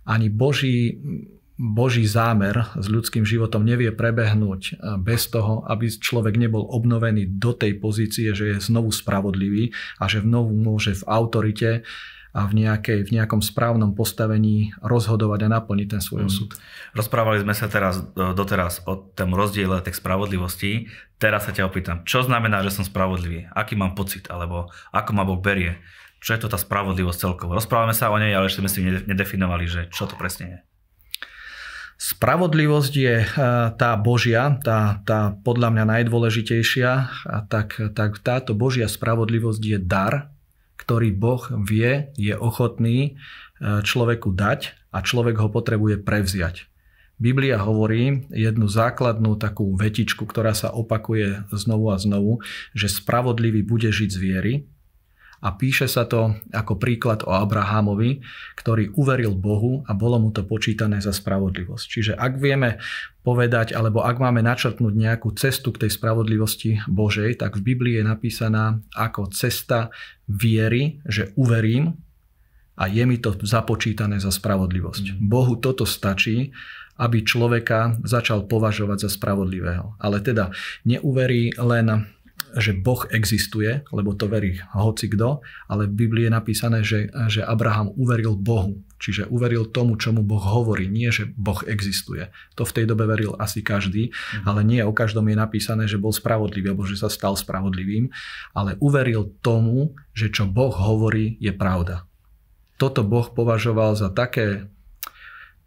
ani 0.07 0.31
Boží, 0.31 1.01
Boží 1.55 2.03
zámer 2.07 2.55
s 2.75 2.87
ľudským 2.87 3.23
životom 3.23 3.63
nevie 3.63 3.91
prebehnúť 3.91 4.79
bez 5.03 5.27
toho, 5.31 5.63
aby 5.67 5.87
človek 5.87 6.35
nebol 6.35 6.67
obnovený 6.67 7.35
do 7.35 7.55
tej 7.55 7.79
pozície, 7.79 8.31
že 8.31 8.55
je 8.55 8.57
znovu 8.63 8.91
spravodlivý 8.91 9.75
a 9.99 10.07
že 10.07 10.23
znovu 10.23 10.55
môže 10.55 10.99
v 10.99 11.03
autorite 11.07 11.69
a 12.35 12.43
v, 12.51 12.67
nejakej, 12.67 13.07
v 13.07 13.11
nejakom 13.15 13.39
správnom 13.39 13.95
postavení 13.95 14.75
rozhodovať 14.83 15.47
a 15.47 15.53
naplniť 15.55 15.87
ten 15.87 16.01
svoj 16.03 16.27
osud. 16.27 16.51
Mm. 16.51 16.59
Rozprávali 16.99 17.39
sme 17.39 17.55
sa 17.55 17.71
teraz 17.71 18.03
doteraz 18.13 18.83
o 18.83 18.99
tom 19.15 19.31
rozdiele 19.31 19.79
tej 19.79 19.95
spravodlivosti. 19.95 20.91
Teraz 21.15 21.47
sa 21.47 21.55
ťa 21.55 21.63
opýtam, 21.63 22.03
čo 22.03 22.27
znamená, 22.27 22.59
že 22.59 22.75
som 22.75 22.83
spravodlivý? 22.83 23.47
Aký 23.55 23.79
mám 23.79 23.95
pocit? 23.95 24.27
Alebo 24.27 24.67
ako 24.91 25.11
ma 25.15 25.23
Boh 25.23 25.39
berie? 25.39 25.79
Čo 26.19 26.35
je 26.35 26.43
to 26.43 26.51
tá 26.51 26.59
spravodlivosť 26.59 27.23
celkovo? 27.23 27.55
Rozprávame 27.55 27.95
sa 27.95 28.11
o 28.11 28.19
nej, 28.19 28.35
ale 28.35 28.51
ešte 28.51 28.59
sme 28.59 28.71
si 28.71 28.83
nedefinovali, 28.83 29.65
že 29.71 29.81
čo 29.95 30.03
to 30.03 30.19
presne 30.19 30.45
je. 30.51 30.59
Spravodlivosť 31.95 32.93
je 32.99 33.15
eh, 33.23 33.27
tá 33.79 33.95
Božia, 33.95 34.59
tá, 34.59 34.99
tá 35.07 35.31
podľa 35.39 35.71
mňa 35.71 35.83
najdôležitejšia, 35.95 36.91
a 37.23 37.37
tak, 37.47 37.79
tak 37.95 38.19
táto 38.19 38.51
Božia 38.51 38.91
spravodlivosť 38.91 39.61
je 39.63 39.79
dar, 39.79 40.34
ktorý 40.75 41.15
Boh 41.15 41.43
vie, 41.63 42.11
je 42.19 42.35
ochotný 42.35 43.15
eh, 43.15 43.81
človeku 43.81 44.35
dať 44.35 44.75
a 44.91 45.03
človek 45.03 45.39
ho 45.39 45.49
potrebuje 45.51 46.03
prevziať. 46.03 46.67
Biblia 47.15 47.55
hovorí 47.63 48.27
jednu 48.27 48.67
základnú 48.67 49.39
takú 49.39 49.71
vetičku, 49.79 50.27
ktorá 50.27 50.51
sa 50.51 50.75
opakuje 50.75 51.47
znovu 51.55 51.95
a 51.95 51.97
znovu, 51.97 52.43
že 52.75 52.91
spravodlivý 52.91 53.63
bude 53.63 53.87
žiť 53.87 54.09
z 54.11 54.19
viery, 54.19 54.53
a 55.45 55.53
píše 55.53 55.85
sa 55.85 56.09
to 56.09 56.33
ako 56.49 56.81
príklad 56.81 57.21
o 57.21 57.29
Abrahamovi, 57.29 58.25
ktorý 58.57 58.97
uveril 58.97 59.37
Bohu 59.37 59.85
a 59.85 59.93
bolo 59.93 60.17
mu 60.17 60.33
to 60.33 60.41
počítané 60.41 60.97
za 61.05 61.13
spravodlivosť. 61.13 61.85
Čiže 61.85 62.13
ak 62.17 62.41
vieme 62.41 62.81
povedať, 63.21 63.77
alebo 63.77 64.01
ak 64.01 64.17
máme 64.17 64.41
načrtnúť 64.41 64.93
nejakú 64.97 65.37
cestu 65.37 65.69
k 65.69 65.85
tej 65.85 65.93
spravodlivosti 65.93 66.81
Božej, 66.89 67.45
tak 67.45 67.61
v 67.61 67.73
Biblii 67.77 68.01
je 68.01 68.05
napísaná 68.09 68.81
ako 68.97 69.29
cesta 69.29 69.93
viery, 70.25 70.97
že 71.05 71.29
uverím 71.37 71.93
a 72.73 72.89
je 72.89 73.05
mi 73.05 73.21
to 73.21 73.37
započítané 73.37 74.17
za 74.17 74.33
spravodlivosť. 74.33 75.05
Mm. 75.13 75.29
Bohu 75.29 75.61
toto 75.61 75.85
stačí, 75.85 76.49
aby 76.95 77.21
človeka 77.21 78.01
začal 78.01 78.47
považovať 78.47 79.07
za 79.07 79.09
spravodlivého. 79.13 79.99
Ale 79.99 80.23
teda 80.23 80.49
neuverí 80.87 81.53
len 81.59 82.07
že 82.55 82.71
Boh 82.71 83.03
existuje, 83.11 83.83
lebo 83.91 84.15
to 84.15 84.31
verí 84.31 84.63
hoci 84.71 85.11
kto, 85.11 85.43
ale 85.67 85.91
v 85.91 86.07
Biblii 86.07 86.31
je 86.31 86.33
napísané, 86.33 86.79
že, 86.87 87.11
že 87.27 87.43
Abraham 87.43 87.91
uveril 87.99 88.39
Bohu, 88.39 88.79
čiže 88.95 89.27
uveril 89.27 89.67
tomu, 89.67 89.99
čomu 89.99 90.23
Boh 90.23 90.39
hovorí, 90.39 90.87
nie 90.87 91.11
že 91.11 91.27
Boh 91.35 91.59
existuje. 91.67 92.31
To 92.55 92.63
v 92.63 92.71
tej 92.71 92.85
dobe 92.87 93.03
veril 93.11 93.35
asi 93.35 93.59
každý, 93.59 94.15
mhm. 94.15 94.45
ale 94.47 94.63
nie 94.63 94.81
o 94.87 94.95
každom 94.95 95.27
je 95.27 95.35
napísané, 95.35 95.83
že 95.91 95.99
bol 95.99 96.15
spravodlivý 96.15 96.71
alebo 96.71 96.87
že 96.87 96.95
sa 96.95 97.11
stal 97.11 97.35
spravodlivým, 97.35 98.07
ale 98.55 98.79
uveril 98.79 99.35
tomu, 99.43 99.91
že 100.15 100.31
čo 100.31 100.47
Boh 100.47 100.71
hovorí 100.71 101.35
je 101.43 101.51
pravda. 101.51 102.07
Toto 102.79 103.03
Boh 103.03 103.27
považoval 103.27 103.99
za 103.99 104.11
také, 104.11 104.67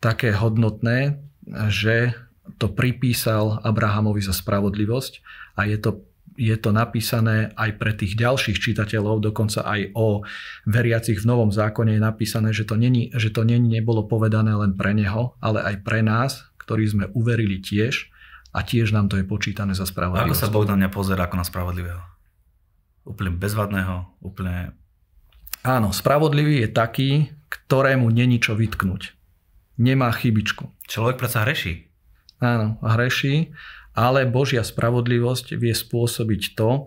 také 0.00 0.33
hodnotné, 0.33 1.21
že 1.68 2.16
to 2.57 2.73
pripísal 2.73 3.61
Abrahamovi 3.61 4.25
za 4.25 4.33
spravodlivosť 4.33 5.21
a 5.61 5.68
je 5.68 5.76
to 5.76 6.07
je 6.38 6.54
to 6.54 6.71
napísané 6.71 7.50
aj 7.59 7.71
pre 7.83 7.90
tých 7.99 8.14
ďalších 8.14 8.62
čitateľov, 8.62 9.18
dokonca 9.18 9.66
aj 9.66 9.90
o 9.99 10.23
veriacich 10.71 11.18
v 11.18 11.26
Novom 11.26 11.50
zákone 11.50 11.99
je 11.99 12.00
napísané, 12.00 12.54
že 12.54 12.62
to, 12.62 12.78
není, 12.78 13.11
že 13.18 13.35
to 13.35 13.42
není, 13.42 13.66
nebolo 13.66 14.07
povedané 14.07 14.54
len 14.54 14.78
pre 14.78 14.95
neho, 14.95 15.35
ale 15.42 15.66
aj 15.66 15.83
pre 15.83 16.07
nás, 16.07 16.47
ktorí 16.62 16.87
sme 16.87 17.04
uverili 17.11 17.59
tiež 17.59 18.14
a 18.54 18.62
tiež 18.62 18.95
nám 18.95 19.11
to 19.11 19.18
je 19.18 19.26
počítané 19.26 19.75
za 19.75 19.83
spravodlivosť. 19.83 20.30
Ako 20.30 20.38
sa 20.38 20.49
Boh 20.49 20.62
na 20.62 20.78
mňa 20.78 20.88
pozera 20.95 21.26
ako 21.26 21.37
na 21.42 21.45
spravodlivého? 21.45 22.00
Úplne 23.02 23.35
bezvadného, 23.35 24.23
úplne... 24.23 24.78
Áno, 25.66 25.90
spravodlivý 25.90 26.62
je 26.62 26.71
taký, 26.71 27.11
ktorému 27.50 28.07
není 28.14 28.38
čo 28.38 28.54
vytknúť. 28.54 29.18
Nemá 29.83 30.14
chybičku. 30.14 30.71
Človek 30.87 31.18
predsa 31.18 31.42
hreší. 31.42 31.90
Áno, 32.38 32.78
hreší 32.78 33.50
ale 33.99 34.31
Božia 34.31 34.62
spravodlivosť 34.62 35.59
vie 35.59 35.75
spôsobiť 35.75 36.55
to, 36.55 36.87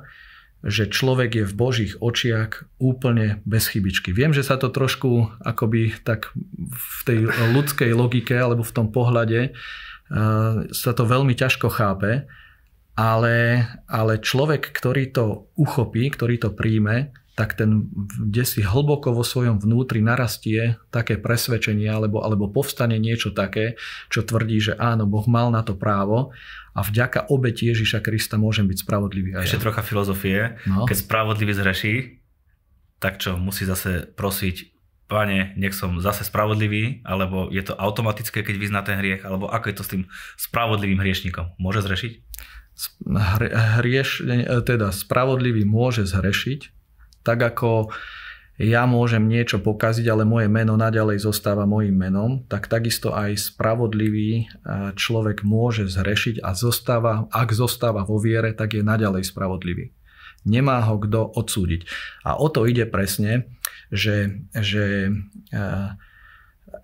že 0.63 0.88
človek 0.88 1.41
je 1.41 1.46
v 1.50 1.58
Božích 1.58 1.94
očiach 2.00 2.70
úplne 2.80 3.44
bez 3.44 3.68
chybičky. 3.68 4.15
Viem, 4.15 4.32
že 4.32 4.48
sa 4.48 4.56
to 4.56 4.72
trošku 4.72 5.27
akoby 5.44 5.91
tak 6.08 6.32
v 6.72 7.00
tej 7.03 7.20
ľudskej 7.51 7.91
logike 7.91 8.38
alebo 8.38 8.63
v 8.63 8.75
tom 8.77 8.88
pohľade 8.94 9.51
uh, 9.51 10.63
sa 10.72 10.91
to 10.96 11.03
veľmi 11.03 11.36
ťažko 11.36 11.68
chápe, 11.68 12.30
ale, 12.96 13.65
ale 13.89 14.13
človek, 14.22 14.72
ktorý 14.72 15.12
to 15.12 15.51
uchopí, 15.58 16.08
ktorý 16.13 16.38
to 16.38 16.53
príjme, 16.53 17.12
tak 17.31 17.55
ten, 17.55 17.88
kde 18.19 18.43
si 18.43 18.59
hlboko 18.59 19.15
vo 19.15 19.23
svojom 19.23 19.63
vnútri 19.63 20.03
narastie 20.03 20.75
také 20.91 21.15
presvedčenie 21.15 21.88
alebo, 21.88 22.19
alebo 22.19 22.51
povstane 22.51 23.00
niečo 23.00 23.31
také, 23.31 23.79
čo 24.11 24.27
tvrdí, 24.27 24.59
že 24.59 24.73
áno, 24.75 25.07
Boh 25.07 25.23
mal 25.31 25.47
na 25.47 25.63
to 25.63 25.79
právo 25.79 26.35
a 26.75 26.79
vďaka 26.83 27.31
obeti 27.31 27.71
Ježiša 27.71 28.03
Krista 28.03 28.35
môžem 28.35 28.67
byť 28.67 28.77
spravodlivý. 28.83 29.29
Ešte 29.39 29.59
ja. 29.59 29.63
trocha 29.63 29.81
filozofie. 29.83 30.59
No. 30.67 30.83
Keď 30.83 30.97
spravodlivý 31.07 31.53
zreší, 31.55 31.95
tak 33.00 33.17
čo, 33.23 33.39
musí 33.39 33.63
zase 33.63 34.11
prosiť, 34.11 34.71
pane, 35.11 35.55
nech 35.59 35.75
som 35.75 36.00
zase 36.00 36.23
spravodlivý, 36.23 37.03
alebo 37.03 37.51
je 37.51 37.59
to 37.63 37.75
automatické, 37.75 38.47
keď 38.47 38.55
vyzná 38.55 38.79
ten 38.83 38.95
hriech, 39.00 39.27
alebo 39.27 39.51
ako 39.51 39.65
je 39.67 39.75
to 39.75 39.83
s 39.83 39.91
tým 39.91 40.03
spravodlivým 40.39 41.00
hriešnikom? 41.03 41.59
Môže 41.59 41.83
zrešiť? 41.83 42.11
Hrieš, 43.83 44.23
teda 44.63 44.95
spravodlivý 44.95 45.67
môže 45.67 46.07
zrešiť, 46.07 46.80
tak 47.23 47.41
ako 47.41 47.93
ja 48.61 48.85
môžem 48.85 49.25
niečo 49.25 49.57
pokaziť, 49.57 50.05
ale 50.05 50.21
moje 50.21 50.45
meno 50.45 50.77
naďalej 50.77 51.25
zostáva 51.25 51.65
mojim 51.65 51.97
menom, 51.97 52.45
tak 52.45 52.69
takisto 52.69 53.09
aj 53.09 53.57
spravodlivý 53.57 54.31
e, 54.37 54.43
človek 54.93 55.41
môže 55.41 55.89
zhrešiť 55.89 56.45
a 56.45 56.53
zostáva, 56.53 57.25
ak 57.33 57.49
zostáva 57.57 58.05
vo 58.05 58.21
viere, 58.21 58.53
tak 58.53 58.77
je 58.77 58.85
naďalej 58.85 59.25
spravodlivý. 59.33 59.89
Nemá 60.45 60.77
ho 60.85 61.01
kto 61.01 61.33
odsúdiť. 61.33 61.89
A 62.21 62.37
o 62.37 62.53
to 62.53 62.69
ide 62.69 62.85
presne, 62.85 63.49
že, 63.89 64.45
že 64.53 65.09
e, 65.09 65.61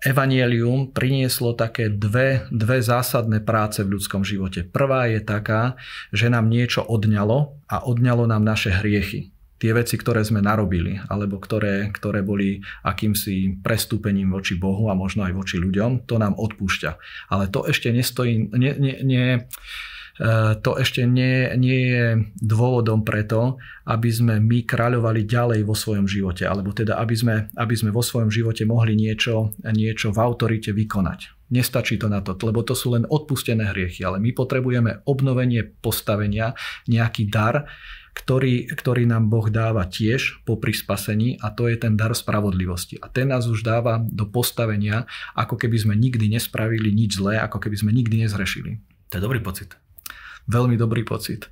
Evangelium 0.02 0.90
prinieslo 0.90 1.54
také 1.54 1.90
dve, 1.90 2.42
dve 2.50 2.82
zásadné 2.82 3.38
práce 3.38 3.86
v 3.86 3.98
ľudskom 3.98 4.26
živote. 4.26 4.66
Prvá 4.66 5.06
je 5.10 5.22
taká, 5.22 5.78
že 6.10 6.26
nám 6.26 6.50
niečo 6.50 6.82
odňalo 6.82 7.54
a 7.70 7.86
odňalo 7.86 8.26
nám 8.26 8.42
naše 8.42 8.74
hriechy 8.74 9.30
tie 9.58 9.74
veci, 9.74 9.98
ktoré 9.98 10.22
sme 10.22 10.38
narobili, 10.38 11.02
alebo 11.10 11.42
ktoré, 11.42 11.90
ktoré 11.90 12.22
boli 12.22 12.62
akýmsi 12.86 13.58
prestúpením 13.60 14.30
voči 14.30 14.54
Bohu 14.54 14.88
a 14.88 14.94
možno 14.94 15.26
aj 15.26 15.34
voči 15.34 15.58
ľuďom, 15.58 16.06
to 16.06 16.16
nám 16.16 16.38
odpúšťa. 16.38 16.90
Ale 17.34 17.50
to 17.50 17.66
ešte 17.66 17.90
nestojí, 17.90 18.54
nie, 18.54 18.72
nie, 18.78 18.96
nie, 19.02 19.26
e, 19.34 19.38
to 20.62 20.70
ešte 20.78 21.02
nie, 21.04 21.50
nie 21.58 21.80
je 21.90 22.04
dôvodom 22.38 23.02
preto, 23.02 23.58
aby 23.90 24.08
sme 24.14 24.38
my 24.38 24.62
kráľovali 24.62 25.26
ďalej 25.26 25.60
vo 25.66 25.74
svojom 25.74 26.06
živote, 26.06 26.46
alebo 26.46 26.70
teda 26.70 26.94
aby 27.02 27.14
sme, 27.18 27.36
aby 27.58 27.74
sme 27.74 27.90
vo 27.90 28.06
svojom 28.06 28.30
živote 28.30 28.62
mohli 28.62 28.94
niečo, 28.94 29.58
niečo 29.66 30.14
v 30.14 30.18
autorite 30.22 30.70
vykonať. 30.70 31.34
Nestačí 31.48 31.96
to 31.96 32.12
na 32.12 32.20
to, 32.20 32.36
lebo 32.44 32.60
to 32.60 32.76
sú 32.76 32.92
len 32.92 33.08
odpustené 33.08 33.72
hriechy, 33.72 34.04
ale 34.04 34.20
my 34.20 34.36
potrebujeme 34.36 35.00
obnovenie 35.08 35.64
postavenia, 35.64 36.52
nejaký 36.84 37.32
dar, 37.32 37.64
ktorý, 38.14 38.68
ktorý 38.70 39.08
nám 39.08 39.32
Boh 39.32 39.48
dáva 39.48 39.88
tiež 39.88 40.44
po 40.44 40.60
prispasení 40.60 41.40
a 41.40 41.52
to 41.52 41.68
je 41.68 41.76
ten 41.80 41.96
dar 41.96 42.12
spravodlivosti. 42.12 43.00
A 43.00 43.08
ten 43.08 43.28
nás 43.30 43.48
už 43.48 43.64
dáva 43.64 44.00
do 44.00 44.28
postavenia, 44.28 45.08
ako 45.36 45.56
keby 45.56 45.76
sme 45.76 45.94
nikdy 45.96 46.28
nespravili 46.28 46.92
nič 46.92 47.18
zlé, 47.20 47.40
ako 47.40 47.58
keby 47.62 47.76
sme 47.76 47.90
nikdy 47.92 48.26
nezrešili. 48.26 48.80
To 49.12 49.18
je 49.18 49.24
dobrý 49.24 49.40
pocit. 49.40 49.76
Veľmi 50.48 50.80
dobrý 50.80 51.04
pocit. 51.04 51.48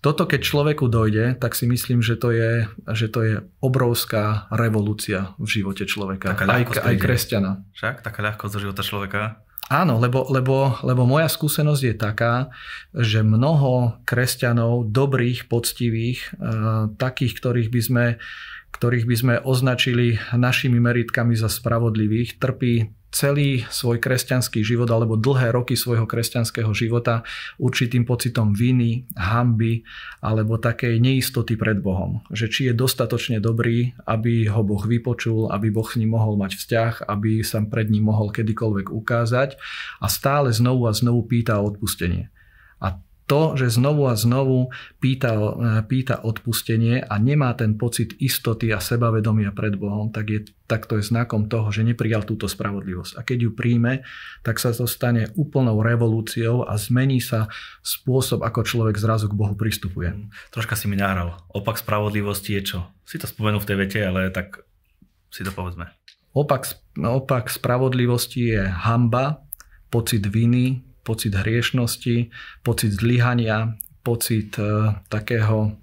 Toto 0.00 0.24
keď 0.24 0.40
človeku 0.40 0.88
dojde, 0.88 1.36
tak 1.36 1.52
si 1.52 1.68
myslím, 1.68 2.00
že 2.00 2.16
to 2.16 2.32
je, 2.32 2.64
že 2.96 3.12
to 3.12 3.20
je 3.20 3.34
obrovská 3.60 4.48
revolúcia 4.48 5.36
v 5.36 5.60
živote 5.60 5.84
človeka. 5.84 6.32
Taká 6.32 6.48
aj, 6.48 6.64
aj 6.80 6.96
kresťana. 6.96 7.52
Však? 7.76 7.94
Taká 8.00 8.20
ľahkosť 8.24 8.52
do 8.56 8.60
života 8.64 8.80
človeka. 8.80 9.44
Áno, 9.70 10.02
lebo, 10.02 10.26
lebo, 10.26 10.74
lebo 10.82 11.06
moja 11.06 11.30
skúsenosť 11.30 11.82
je 11.86 11.94
taká, 11.94 12.50
že 12.90 13.22
mnoho 13.22 14.02
kresťanov, 14.02 14.90
dobrých, 14.90 15.46
poctivých, 15.46 16.34
eh, 16.34 16.90
takých, 16.98 17.38
ktorých 17.38 17.70
by 17.70 17.80
sme 17.80 18.06
ktorých 18.70 19.06
by 19.06 19.16
sme 19.18 19.34
označili 19.42 20.16
našimi 20.30 20.78
meritkami 20.78 21.34
za 21.34 21.50
spravodlivých, 21.50 22.38
trpí 22.38 22.99
celý 23.10 23.66
svoj 23.68 23.98
kresťanský 23.98 24.62
život 24.62 24.86
alebo 24.88 25.18
dlhé 25.18 25.50
roky 25.50 25.74
svojho 25.74 26.06
kresťanského 26.06 26.70
života 26.70 27.26
určitým 27.58 28.06
pocitom 28.06 28.54
viny, 28.54 29.10
hamby 29.18 29.82
alebo 30.22 30.56
takej 30.56 31.02
neistoty 31.02 31.58
pred 31.58 31.82
Bohom. 31.82 32.22
Že 32.30 32.46
či 32.48 32.60
je 32.70 32.74
dostatočne 32.74 33.42
dobrý, 33.42 33.92
aby 34.06 34.46
ho 34.46 34.62
Boh 34.62 34.82
vypočul, 34.86 35.50
aby 35.50 35.74
Boh 35.74 35.86
s 35.86 35.98
ním 35.98 36.14
mohol 36.14 36.38
mať 36.38 36.54
vzťah, 36.54 36.94
aby 37.10 37.42
sa 37.42 37.58
pred 37.66 37.90
ním 37.90 38.06
mohol 38.08 38.30
kedykoľvek 38.30 38.94
ukázať 38.94 39.58
a 39.98 40.06
stále 40.06 40.54
znovu 40.54 40.86
a 40.86 40.94
znovu 40.94 41.26
pýta 41.26 41.58
o 41.58 41.66
odpustenie. 41.66 42.30
A 42.80 42.96
to, 43.30 43.54
že 43.54 43.78
znovu 43.78 44.10
a 44.10 44.18
znovu 44.18 44.74
pýta, 44.98 45.38
pýta 45.86 46.18
odpustenie 46.26 46.98
a 47.06 47.14
nemá 47.22 47.54
ten 47.54 47.78
pocit 47.78 48.18
istoty 48.18 48.74
a 48.74 48.82
sebavedomia 48.82 49.54
pred 49.54 49.78
Bohom, 49.78 50.10
tak, 50.10 50.26
je, 50.26 50.50
tak 50.66 50.90
to 50.90 50.98
je 50.98 51.06
znakom 51.06 51.46
toho, 51.46 51.70
že 51.70 51.86
neprijal 51.86 52.26
túto 52.26 52.50
spravodlivosť. 52.50 53.14
A 53.14 53.22
keď 53.22 53.38
ju 53.46 53.50
príjme, 53.54 54.02
tak 54.42 54.58
sa 54.58 54.74
to 54.74 54.90
stane 54.90 55.30
úplnou 55.38 55.78
revolúciou 55.78 56.66
a 56.66 56.74
zmení 56.74 57.22
sa 57.22 57.46
spôsob, 57.86 58.42
ako 58.42 58.66
človek 58.66 58.98
zrazu 58.98 59.30
k 59.30 59.38
Bohu 59.38 59.54
pristupuje. 59.54 60.10
Troška 60.50 60.74
si 60.74 60.90
mi 60.90 60.98
nahral. 60.98 61.38
Opak 61.54 61.78
spravodlivosti 61.78 62.58
je 62.58 62.62
čo? 62.74 62.78
Si 63.06 63.14
to 63.14 63.30
spomenul 63.30 63.62
v 63.62 63.68
tej 63.70 63.76
vete, 63.78 64.00
ale 64.02 64.34
tak 64.34 64.66
si 65.30 65.46
to 65.46 65.54
povedzme. 65.54 65.86
Opak, 66.34 66.66
opak 66.98 67.46
spravodlivosti 67.46 68.58
je 68.58 68.62
hamba, 68.66 69.46
pocit 69.86 70.26
viny, 70.26 70.89
pocit 71.02 71.34
hriešnosti, 71.34 72.30
pocit 72.62 72.90
zlyhania, 72.92 73.76
pocit 74.02 74.56
uh, 74.58 74.96
takého 75.08 75.76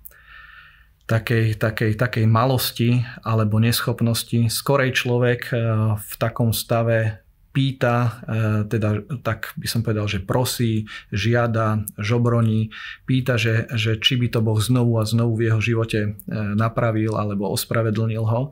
takej, 1.08 1.56
takej, 1.56 1.96
takej 1.96 2.26
malosti 2.28 3.00
alebo 3.24 3.64
neschopnosti. 3.64 4.52
Skorej 4.52 4.92
človek 4.92 5.56
v 5.96 6.14
takom 6.20 6.52
stave 6.52 7.24
pýta, 7.56 8.22
teda 8.68 9.08
tak 9.24 9.56
by 9.56 9.66
som 9.72 9.82
povedal, 9.88 10.06
že 10.06 10.20
prosí, 10.20 10.84
žiada, 11.10 11.88
žobroní, 11.96 12.76
pýta, 13.08 13.40
že, 13.40 13.72
že 13.72 13.98
či 14.04 14.20
by 14.20 14.28
to 14.30 14.44
Boh 14.44 14.60
znovu 14.60 15.00
a 15.00 15.08
znovu 15.08 15.40
v 15.40 15.48
jeho 15.48 15.64
živote 15.64 16.20
napravil 16.60 17.16
alebo 17.16 17.56
ospravedlnil 17.56 18.28
ho 18.28 18.52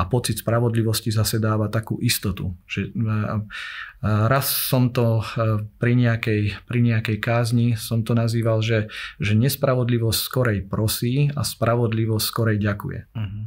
a 0.00 0.08
pocit 0.08 0.40
spravodlivosti 0.40 1.12
zase 1.12 1.36
dáva 1.36 1.68
takú 1.68 2.00
istotu. 2.00 2.56
Že 2.64 2.96
raz 4.00 4.48
som 4.48 4.88
to 4.88 5.20
e, 5.20 5.24
pri 5.76 5.92
nejakej, 5.92 6.64
pri 6.64 6.80
nejakej 6.80 7.20
kázni 7.20 7.76
som 7.76 8.00
to 8.00 8.16
nazýval, 8.16 8.64
že, 8.64 8.88
že 9.20 9.36
nespravodlivosť 9.36 10.20
skorej 10.24 10.58
prosí 10.64 11.28
a 11.36 11.44
spravodlivosť 11.44 12.24
skorej 12.24 12.56
ďakuje. 12.64 12.98
Uh-huh. 13.12 13.44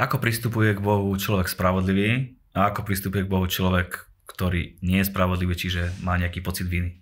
Ako 0.00 0.16
pristupuje 0.16 0.72
k 0.72 0.80
Bohu 0.80 1.12
človek 1.12 1.52
spravodlivý 1.52 2.40
a 2.56 2.72
ako 2.72 2.88
pristupuje 2.88 3.28
k 3.28 3.32
Bohu 3.32 3.44
človek, 3.44 4.08
ktorý 4.24 4.80
nie 4.80 5.04
je 5.04 5.10
spravodlivý, 5.12 5.52
čiže 5.60 5.92
má 6.00 6.16
nejaký 6.16 6.40
pocit 6.40 6.72
viny? 6.72 6.96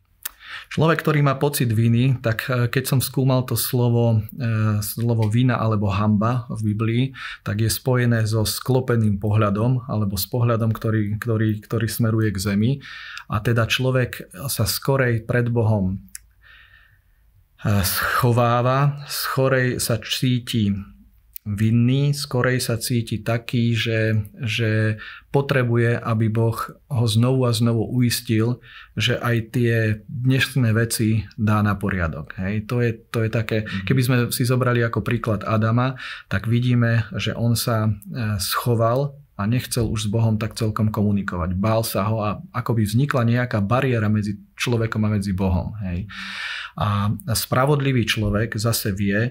Človek, 0.68 1.00
ktorý 1.04 1.20
má 1.24 1.36
pocit 1.36 1.70
viny, 1.72 2.20
tak 2.20 2.48
e, 2.48 2.68
keď 2.68 2.84
som 2.84 3.00
skúmal 3.00 3.44
to 3.44 3.56
slovo, 3.56 4.20
e, 4.34 4.80
slovo 4.84 5.28
vina 5.28 5.56
alebo 5.56 5.88
hamba 5.88 6.48
v 6.52 6.72
Biblii, 6.72 7.04
tak 7.44 7.64
je 7.64 7.70
spojené 7.70 8.24
so 8.24 8.44
sklopeným 8.44 9.20
pohľadom 9.20 9.88
alebo 9.88 10.16
s 10.16 10.26
pohľadom, 10.28 10.72
ktorý, 10.72 11.16
ktorý, 11.20 11.64
ktorý 11.64 11.86
smeruje 11.88 12.28
k 12.34 12.42
zemi. 12.42 12.72
A 13.28 13.40
teda 13.40 13.68
človek 13.68 14.32
sa 14.48 14.64
skorej 14.64 15.24
pred 15.28 15.48
Bohom 15.52 15.94
e, 15.94 15.96
schováva, 17.84 19.04
skorej 19.06 19.80
sa 19.80 19.96
cíti 20.00 20.97
vinný, 21.48 22.12
skorej 22.12 22.60
sa 22.60 22.76
cíti 22.76 23.24
taký, 23.24 23.72
že, 23.72 24.28
že 24.44 25.00
potrebuje, 25.32 25.96
aby 25.96 26.28
Boh 26.28 26.58
ho 26.92 27.06
znovu 27.08 27.48
a 27.48 27.56
znovu 27.56 27.88
uistil, 27.88 28.60
že 28.92 29.16
aj 29.16 29.36
tie 29.56 30.04
dnešné 30.04 30.76
veci 30.76 31.24
dá 31.40 31.64
na 31.64 31.72
poriadok. 31.72 32.36
Hej. 32.36 32.68
To, 32.68 32.84
je, 32.84 32.92
to 33.08 33.24
je 33.24 33.30
také, 33.32 33.64
mhm. 33.64 33.88
keby 33.88 34.00
sme 34.04 34.16
si 34.28 34.44
zobrali 34.44 34.84
ako 34.84 35.00
príklad 35.00 35.48
Adama, 35.48 35.96
tak 36.28 36.44
vidíme, 36.44 37.08
že 37.16 37.32
on 37.32 37.56
sa 37.56 37.88
e, 37.88 37.90
schoval 38.36 39.16
a 39.38 39.46
nechcel 39.46 39.86
už 39.86 40.06
s 40.06 40.08
Bohom 40.10 40.34
tak 40.34 40.58
celkom 40.58 40.90
komunikovať. 40.90 41.54
Bál 41.54 41.86
sa 41.86 42.02
ho 42.10 42.18
a 42.20 42.42
ako 42.50 42.74
by 42.74 42.82
vznikla 42.82 43.22
nejaká 43.22 43.62
bariéra 43.62 44.10
medzi 44.10 44.34
človekom 44.58 45.06
a 45.06 45.14
medzi 45.14 45.30
Bohom. 45.30 45.78
Hej. 45.86 46.10
A 46.74 47.14
spravodlivý 47.38 48.02
človek 48.02 48.58
zase 48.58 48.90
vie, 48.90 49.30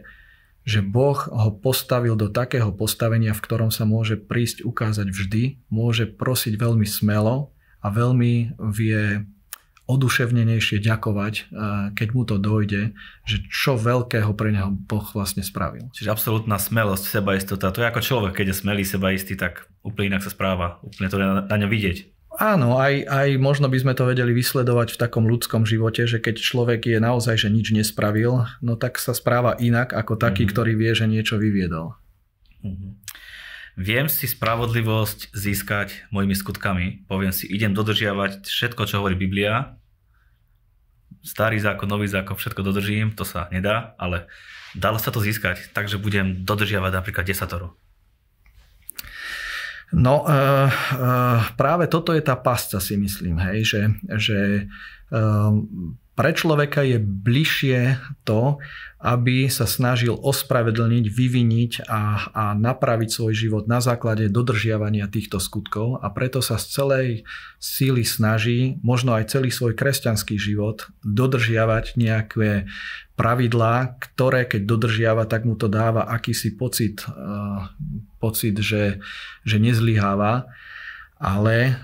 že 0.67 0.83
Boh 0.83 1.15
ho 1.15 1.49
postavil 1.55 2.19
do 2.19 2.27
takého 2.27 2.75
postavenia, 2.75 3.31
v 3.31 3.39
ktorom 3.39 3.71
sa 3.71 3.87
môže 3.87 4.19
prísť 4.19 4.67
ukázať 4.67 5.07
vždy, 5.15 5.63
môže 5.71 6.11
prosiť 6.11 6.59
veľmi 6.59 6.83
smelo 6.83 7.55
a 7.79 7.87
veľmi 7.87 8.59
vie 8.75 9.23
oduševnenejšie 9.87 10.83
ďakovať, 10.83 11.47
keď 11.95 12.07
mu 12.11 12.27
to 12.27 12.35
dojde, 12.35 12.91
že 13.23 13.39
čo 13.47 13.79
veľkého 13.79 14.35
pre 14.35 14.51
neho 14.51 14.75
Boh 14.75 15.07
vlastne 15.15 15.39
spravil. 15.39 15.87
Čiže 15.95 16.11
absolútna 16.11 16.59
smelosť, 16.59 17.07
sebaistota, 17.07 17.71
to 17.71 17.79
je 17.79 17.87
ako 17.87 18.03
človek, 18.03 18.43
keď 18.43 18.51
je 18.51 18.59
smelý, 18.59 18.83
sebaistý, 18.83 19.39
tak 19.39 19.71
úplne 19.87 20.19
inak 20.19 20.27
sa 20.27 20.35
správa, 20.35 20.83
úplne 20.83 21.07
to 21.07 21.15
na, 21.15 21.47
na 21.47 21.55
ňo 21.55 21.71
vidieť. 21.71 22.16
Áno, 22.37 22.77
aj, 22.77 23.09
aj 23.09 23.29
možno 23.41 23.65
by 23.65 23.81
sme 23.81 23.97
to 23.97 24.05
vedeli 24.05 24.29
vysledovať 24.29 24.93
v 24.93 25.01
takom 25.01 25.25
ľudskom 25.25 25.65
živote, 25.65 26.05
že 26.05 26.21
keď 26.21 26.37
človek 26.37 26.85
je 26.85 27.01
naozaj, 27.01 27.33
že 27.33 27.49
nič 27.49 27.73
nespravil, 27.73 28.45
no 28.61 28.77
tak 28.77 29.01
sa 29.01 29.17
správa 29.17 29.57
inak 29.57 29.89
ako 29.89 30.21
taký, 30.21 30.45
mm-hmm. 30.45 30.53
ktorý 30.53 30.71
vie, 30.77 30.91
že 30.93 31.09
niečo 31.09 31.41
vyviedol. 31.41 31.97
Mm-hmm. 32.61 32.91
Viem 33.77 34.05
si 34.05 34.29
spravodlivosť 34.29 35.33
získať 35.33 36.09
mojimi 36.13 36.37
skutkami. 36.37 37.09
Poviem 37.09 37.33
si, 37.33 37.49
idem 37.49 37.73
dodržiavať 37.73 38.45
všetko, 38.45 38.85
čo 38.85 39.01
hovorí 39.01 39.17
Biblia. 39.17 39.77
Starý 41.25 41.57
zákon, 41.57 41.89
nový 41.89 42.05
zákon, 42.05 42.37
všetko 42.37 42.61
dodržím, 42.61 43.17
to 43.17 43.25
sa 43.25 43.49
nedá, 43.49 43.97
ale 43.97 44.29
dalo 44.77 45.01
sa 45.01 45.09
to 45.09 45.21
získať, 45.21 45.73
takže 45.73 45.97
budem 45.97 46.45
dodržiavať 46.45 46.91
napríklad 46.93 47.25
desatoro. 47.25 47.73
No 49.95 50.27
uh, 50.27 50.67
uh, 50.67 51.39
práve 51.55 51.87
toto 51.87 52.11
je 52.11 52.19
tá 52.19 52.35
pasca 52.35 52.83
si 52.83 52.99
myslím, 52.99 53.39
hej, 53.39 53.63
že, 53.63 53.81
že 54.19 54.39
uh, 55.15 55.55
pre 56.17 56.33
človeka 56.33 56.81
je 56.81 56.97
bližšie 56.97 58.01
to, 58.25 58.57
aby 58.97 59.45
sa 59.53 59.69
snažil 59.69 60.17
ospravedlniť, 60.17 61.05
vyviniť 61.13 61.71
a, 61.85 62.01
a 62.33 62.43
napraviť 62.57 63.09
svoj 63.13 63.33
život 63.37 63.63
na 63.69 63.77
základe 63.77 64.25
dodržiavania 64.25 65.05
týchto 65.05 65.37
skutkov. 65.37 66.01
A 66.01 66.09
preto 66.09 66.41
sa 66.41 66.57
z 66.57 66.65
celej 66.73 67.07
síly 67.61 68.01
snaží, 68.01 68.81
možno 68.81 69.13
aj 69.13 69.29
celý 69.29 69.53
svoj 69.53 69.77
kresťanský 69.77 70.41
život, 70.41 70.89
dodržiavať 71.05 71.93
nejaké 72.01 72.65
pravidlá, 73.13 74.01
ktoré 74.01 74.49
keď 74.49 74.61
dodržiava, 74.65 75.29
tak 75.29 75.45
mu 75.45 75.53
to 75.53 75.69
dáva 75.69 76.09
akýsi 76.09 76.57
pocit, 76.57 77.05
uh, 77.05 77.69
pocit 78.17 78.57
že, 78.57 78.97
že 79.45 79.61
nezlyháva, 79.61 80.49
ale, 81.21 81.77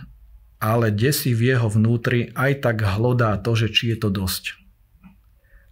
ale 0.64 0.96
desí 0.96 1.36
v 1.36 1.52
jeho 1.52 1.68
vnútri 1.68 2.32
aj 2.40 2.64
tak 2.64 2.88
hlodá 2.88 3.36
to, 3.44 3.52
že 3.52 3.68
či 3.76 3.92
je 3.92 3.98
to 4.00 4.08
dosť 4.08 4.64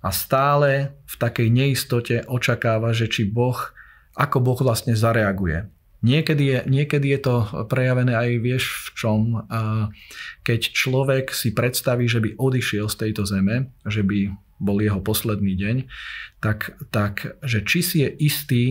a 0.01 0.09
stále 0.09 0.97
v 1.05 1.15
takej 1.15 1.47
neistote 1.53 2.25
očakáva, 2.25 2.91
že 2.91 3.05
či 3.05 3.29
Boh, 3.29 3.57
ako 4.17 4.41
Boh 4.41 4.57
vlastne 4.57 4.97
zareaguje. 4.97 5.69
Niekedy 6.01 6.43
je, 6.43 6.59
niekedy 6.65 7.13
je 7.13 7.19
to 7.21 7.35
prejavené 7.69 8.17
aj 8.17 8.29
vieš 8.41 8.89
v 8.89 8.89
čom, 8.97 9.19
keď 10.41 10.73
človek 10.73 11.29
si 11.29 11.53
predstaví, 11.53 12.09
že 12.09 12.17
by 12.17 12.41
odišiel 12.41 12.89
z 12.89 12.99
tejto 13.05 13.29
zeme, 13.29 13.69
že 13.85 14.01
by 14.01 14.33
bol 14.57 14.81
jeho 14.81 14.97
posledný 14.97 15.53
deň, 15.53 15.77
tak, 16.41 16.73
tak 16.89 17.37
že 17.45 17.61
či 17.61 17.79
si 17.85 17.97
je 18.01 18.09
istý, 18.17 18.63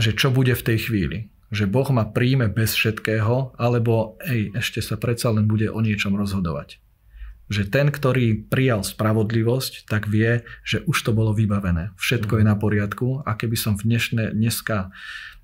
že 0.00 0.16
čo 0.16 0.32
bude 0.32 0.56
v 0.56 0.64
tej 0.64 0.88
chvíli. 0.88 1.18
Že 1.52 1.68
Boh 1.68 1.88
ma 1.92 2.08
príjme 2.08 2.48
bez 2.48 2.72
všetkého, 2.72 3.54
alebo 3.60 4.16
ej, 4.24 4.56
ešte 4.56 4.80
sa 4.80 4.96
predsa 4.96 5.28
len 5.28 5.44
bude 5.44 5.68
o 5.68 5.78
niečom 5.84 6.16
rozhodovať 6.16 6.82
že 7.52 7.68
ten, 7.68 7.92
ktorý 7.92 8.48
prijal 8.48 8.80
spravodlivosť, 8.80 9.84
tak 9.84 10.08
vie, 10.08 10.48
že 10.64 10.80
už 10.88 10.96
to 11.04 11.12
bolo 11.12 11.36
vybavené. 11.36 11.92
Všetko 12.00 12.40
je 12.40 12.44
na 12.48 12.56
poriadku 12.56 13.20
a 13.28 13.36
keby 13.36 13.60
som 13.60 13.76
v 13.76 13.92
dnešné, 13.92 14.32
dneska 14.32 14.88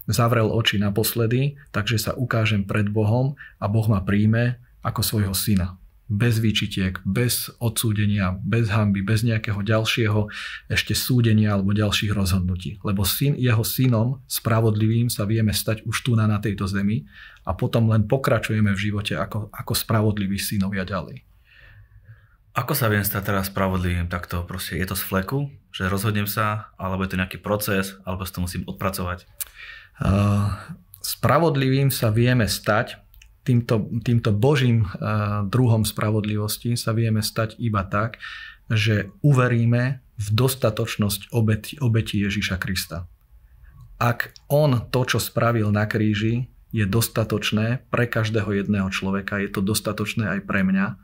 zavrel 0.08 0.48
oči 0.48 0.80
naposledy, 0.80 1.60
takže 1.68 2.00
sa 2.00 2.12
ukážem 2.16 2.64
pred 2.64 2.88
Bohom 2.88 3.36
a 3.60 3.68
Boh 3.68 3.84
ma 3.92 4.00
príjme 4.00 4.56
ako 4.80 5.04
svojho 5.04 5.36
syna. 5.36 5.76
Bez 6.08 6.40
výčitiek, 6.40 6.96
bez 7.04 7.52
odsúdenia, 7.60 8.40
bez 8.40 8.72
hamby, 8.72 9.04
bez 9.04 9.20
nejakého 9.28 9.60
ďalšieho 9.60 10.32
ešte 10.72 10.96
súdenia 10.96 11.52
alebo 11.52 11.76
ďalších 11.76 12.16
rozhodnutí. 12.16 12.80
Lebo 12.80 13.04
syn, 13.04 13.36
jeho 13.36 13.60
synom, 13.60 14.24
spravodlivým, 14.24 15.12
sa 15.12 15.28
vieme 15.28 15.52
stať 15.52 15.84
už 15.84 15.96
tu 16.00 16.16
na, 16.16 16.24
na 16.24 16.40
tejto 16.40 16.64
zemi 16.64 17.04
a 17.44 17.52
potom 17.52 17.92
len 17.92 18.08
pokračujeme 18.08 18.72
v 18.72 18.82
živote 18.88 19.20
ako, 19.20 19.52
ako 19.52 19.72
spravodliví 19.76 20.40
synovia 20.40 20.88
ďalej. 20.88 21.28
Ako 22.58 22.74
sa 22.74 22.90
viem 22.90 23.06
stať 23.06 23.30
teraz 23.30 23.52
spravodlivým 23.54 24.10
takto? 24.10 24.42
Proste 24.42 24.80
je 24.82 24.86
to 24.88 24.98
z 24.98 25.04
fleku, 25.06 25.46
že 25.70 25.86
rozhodnem 25.86 26.26
sa, 26.26 26.74
alebo 26.74 27.06
je 27.06 27.14
to 27.14 27.20
nejaký 27.20 27.38
proces, 27.38 27.94
alebo 28.02 28.26
si 28.26 28.34
to 28.34 28.42
musím 28.42 28.66
odpracovať? 28.66 29.30
Uh, 30.02 30.50
spravodlivým 30.98 31.94
sa 31.94 32.10
vieme 32.10 32.50
stať, 32.50 32.98
týmto, 33.48 33.88
týmto 34.04 34.36
božím 34.36 34.84
uh, 34.84 35.48
druhom 35.48 35.88
spravodlivosti 35.88 36.76
sa 36.76 36.92
vieme 36.92 37.24
stať 37.24 37.56
iba 37.56 37.80
tak, 37.88 38.20
že 38.68 39.08
uveríme 39.24 40.04
v 40.20 40.28
dostatočnosť 40.28 41.32
obeti, 41.32 41.80
obeti 41.80 42.20
Ježíša 42.20 42.60
Krista. 42.60 43.08
Ak 43.96 44.36
on 44.52 44.92
to, 44.92 45.00
čo 45.08 45.18
spravil 45.18 45.72
na 45.72 45.88
kríži, 45.88 46.52
je 46.68 46.84
dostatočné 46.84 47.88
pre 47.88 48.04
každého 48.04 48.52
jedného 48.52 48.92
človeka, 48.92 49.40
je 49.40 49.48
to 49.48 49.64
dostatočné 49.64 50.28
aj 50.38 50.40
pre 50.44 50.60
mňa, 50.60 51.00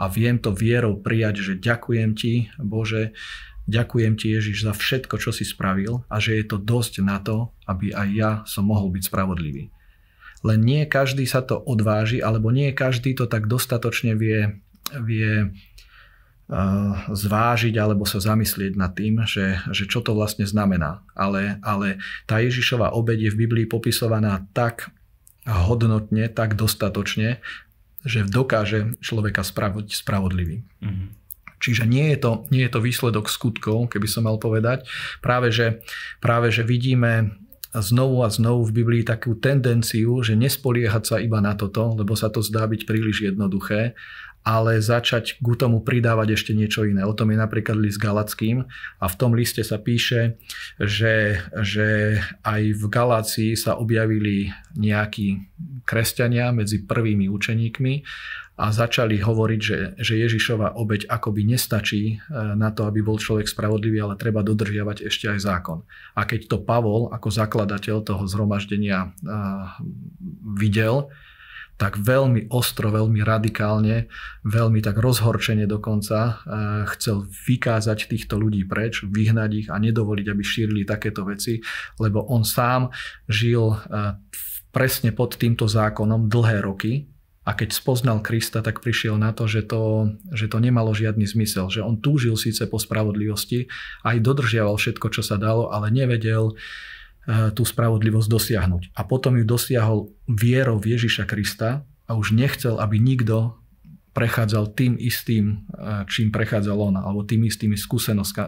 a 0.00 0.08
viem 0.08 0.40
to 0.40 0.48
vierou 0.48 0.96
prijať, 0.96 1.44
že 1.44 1.60
ďakujem 1.60 2.16
ti, 2.16 2.48
Bože, 2.56 3.12
ďakujem 3.68 4.16
ti 4.16 4.32
Ježiš 4.32 4.64
za 4.64 4.72
všetko, 4.72 5.20
čo 5.20 5.28
si 5.28 5.44
spravil 5.44 6.08
a 6.08 6.16
že 6.16 6.40
je 6.40 6.44
to 6.48 6.56
dosť 6.56 7.04
na 7.04 7.20
to, 7.20 7.52
aby 7.68 7.92
aj 7.92 8.08
ja 8.08 8.30
som 8.48 8.64
mohol 8.64 8.88
byť 8.88 9.12
spravodlivý. 9.12 9.68
Len 10.40 10.60
nie 10.64 10.88
každý 10.88 11.28
sa 11.28 11.44
to 11.44 11.60
odváži, 11.60 12.24
alebo 12.24 12.48
nie 12.48 12.72
každý 12.72 13.12
to 13.12 13.28
tak 13.28 13.44
dostatočne 13.44 14.16
vie, 14.16 14.60
vie 14.96 15.52
zvážiť 17.14 17.74
alebo 17.78 18.02
sa 18.02 18.18
zamyslieť 18.18 18.74
nad 18.74 18.90
tým, 18.90 19.22
že, 19.22 19.62
že 19.70 19.86
čo 19.86 20.02
to 20.02 20.18
vlastne 20.18 20.42
znamená. 20.42 21.06
Ale, 21.14 21.62
ale 21.62 22.02
tá 22.26 22.42
Ježišová 22.42 22.90
obed 22.90 23.22
je 23.22 23.30
v 23.30 23.46
Biblii 23.46 23.66
popisovaná 23.70 24.42
tak 24.50 24.90
hodnotne, 25.46 26.26
tak 26.26 26.58
dostatočne, 26.58 27.38
že 28.02 28.26
dokáže 28.26 28.98
človeka 28.98 29.46
spraviť 29.46 29.94
spravodlivý. 29.94 30.66
Mhm. 30.82 31.22
Čiže 31.60 31.84
nie 31.84 32.16
je, 32.16 32.18
to, 32.24 32.48
nie 32.48 32.64
je 32.64 32.72
to 32.72 32.80
výsledok 32.80 33.28
skutkov, 33.28 33.92
keby 33.92 34.08
som 34.08 34.24
mal 34.24 34.40
povedať. 34.40 34.88
Práve 35.20 35.52
že, 35.52 35.84
práve, 36.16 36.48
že 36.48 36.64
vidíme 36.64 37.36
znovu 37.78 38.26
a 38.26 38.28
znovu 38.28 38.66
v 38.66 38.82
Biblii 38.82 39.02
takú 39.06 39.38
tendenciu, 39.38 40.18
že 40.26 40.34
nespoliehať 40.34 41.04
sa 41.06 41.16
iba 41.22 41.38
na 41.38 41.54
toto, 41.54 41.94
lebo 41.94 42.18
sa 42.18 42.26
to 42.26 42.42
zdá 42.42 42.66
byť 42.66 42.82
príliš 42.82 43.30
jednoduché, 43.30 43.94
ale 44.40 44.80
začať 44.80 45.36
k 45.36 45.48
tomu 45.54 45.84
pridávať 45.84 46.32
ešte 46.32 46.52
niečo 46.56 46.88
iné. 46.88 47.04
O 47.04 47.12
tom 47.12 47.28
je 47.30 47.38
napríklad 47.38 47.76
list 47.76 48.00
Galackým 48.00 48.64
a 48.98 49.04
v 49.04 49.18
tom 49.20 49.36
liste 49.36 49.60
sa 49.60 49.76
píše, 49.76 50.40
že, 50.80 51.44
že 51.60 52.18
aj 52.40 52.62
v 52.74 52.84
Galácii 52.88 53.52
sa 53.54 53.76
objavili 53.76 54.48
nejakí 54.74 55.44
kresťania 55.84 56.56
medzi 56.56 56.82
prvými 56.88 57.28
učeníkmi 57.28 57.94
a 58.60 58.68
začali 58.68 59.16
hovoriť, 59.24 59.60
že, 59.64 59.78
že 59.96 60.20
Ježišova 60.20 60.76
obeď 60.76 61.08
akoby 61.08 61.48
nestačí 61.48 62.02
e, 62.12 62.16
na 62.60 62.68
to, 62.68 62.84
aby 62.84 63.00
bol 63.00 63.16
človek 63.16 63.48
spravodlivý, 63.48 64.04
ale 64.04 64.20
treba 64.20 64.44
dodržiavať 64.44 65.08
ešte 65.08 65.32
aj 65.32 65.38
zákon. 65.40 65.80
A 66.12 66.28
keď 66.28 66.52
to 66.52 66.56
Pavol 66.60 67.08
ako 67.08 67.32
zakladateľ 67.32 68.04
toho 68.04 68.28
zhromaždenia 68.28 68.98
e, 69.00 69.08
videl, 70.60 71.08
tak 71.80 71.96
veľmi 71.96 72.52
ostro, 72.52 72.92
veľmi 72.92 73.24
radikálne, 73.24 74.12
veľmi 74.44 74.84
tak 74.84 75.00
rozhorčene 75.00 75.64
dokonca 75.64 76.18
e, 76.20 76.32
chcel 76.92 77.24
vykázať 77.24 78.12
týchto 78.12 78.36
ľudí 78.36 78.68
preč, 78.68 79.00
vyhnať 79.08 79.50
ich 79.56 79.68
a 79.72 79.80
nedovoliť, 79.80 80.26
aby 80.28 80.42
šírili 80.44 80.84
takéto 80.84 81.24
veci, 81.24 81.64
lebo 81.96 82.28
on 82.28 82.44
sám 82.44 82.92
žil 83.24 83.72
presne 84.68 85.16
pod 85.16 85.40
týmto 85.40 85.64
zákonom 85.64 86.28
dlhé 86.28 86.60
roky 86.60 87.08
a 87.40 87.56
keď 87.56 87.72
spoznal 87.72 88.20
Krista, 88.20 88.60
tak 88.60 88.84
prišiel 88.84 89.16
na 89.16 89.32
to, 89.32 89.48
že 89.48 89.64
to, 89.64 90.12
že 90.36 90.52
to 90.52 90.60
nemalo 90.60 90.92
žiadny 90.92 91.24
zmysel. 91.24 91.72
Že 91.72 91.88
on 91.88 91.96
túžil 91.96 92.36
síce 92.36 92.68
po 92.68 92.76
spravodlivosti, 92.76 93.64
aj 94.04 94.20
dodržiaval 94.20 94.76
všetko, 94.76 95.08
čo 95.08 95.24
sa 95.24 95.40
dalo, 95.40 95.72
ale 95.72 95.88
nevedel 95.88 96.52
eh, 96.52 97.48
tú 97.56 97.64
spravodlivosť 97.64 98.28
dosiahnuť. 98.28 98.82
A 98.92 99.08
potom 99.08 99.40
ju 99.40 99.44
dosiahol 99.48 100.12
vierou 100.28 100.76
v 100.76 101.00
Ježiša 101.00 101.24
Krista 101.24 101.88
a 102.04 102.12
už 102.12 102.36
nechcel, 102.36 102.76
aby 102.76 103.00
nikto 103.00 103.56
prechádzal 104.12 104.76
tým 104.76 105.00
istým, 105.00 105.64
eh, 105.72 106.04
čím 106.12 106.28
prechádzal 106.28 106.76
on, 106.76 106.94
alebo 107.00 107.24
tými 107.24 107.48
istými 107.48 107.80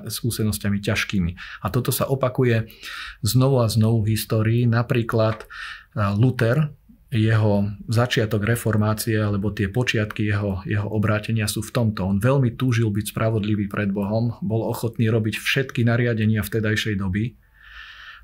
skúsenostiami 0.05 0.85
ťažkými. 0.85 1.31
A 1.65 1.73
toto 1.73 1.97
sa 1.97 2.05
opakuje 2.13 2.69
znovu 3.25 3.65
a 3.65 3.73
znovu 3.73 4.05
v 4.05 4.21
histórii. 4.21 4.69
Napríklad 4.69 5.49
eh, 5.49 6.13
Luther, 6.13 6.77
jeho 7.13 7.69
začiatok 7.93 8.41
reformácie 8.49 9.21
alebo 9.21 9.53
tie 9.53 9.69
počiatky 9.69 10.33
jeho, 10.33 10.65
jeho 10.65 10.89
obrátenia 10.89 11.45
sú 11.45 11.61
v 11.61 11.69
tomto. 11.69 12.09
On 12.09 12.17
veľmi 12.17 12.57
túžil 12.57 12.89
byť 12.89 13.13
spravodlivý 13.13 13.69
pred 13.69 13.93
Bohom, 13.93 14.41
bol 14.41 14.65
ochotný 14.65 15.13
robiť 15.13 15.37
všetky 15.37 15.85
nariadenia 15.85 16.41
vtedajšej 16.41 16.97
doby, 16.97 17.37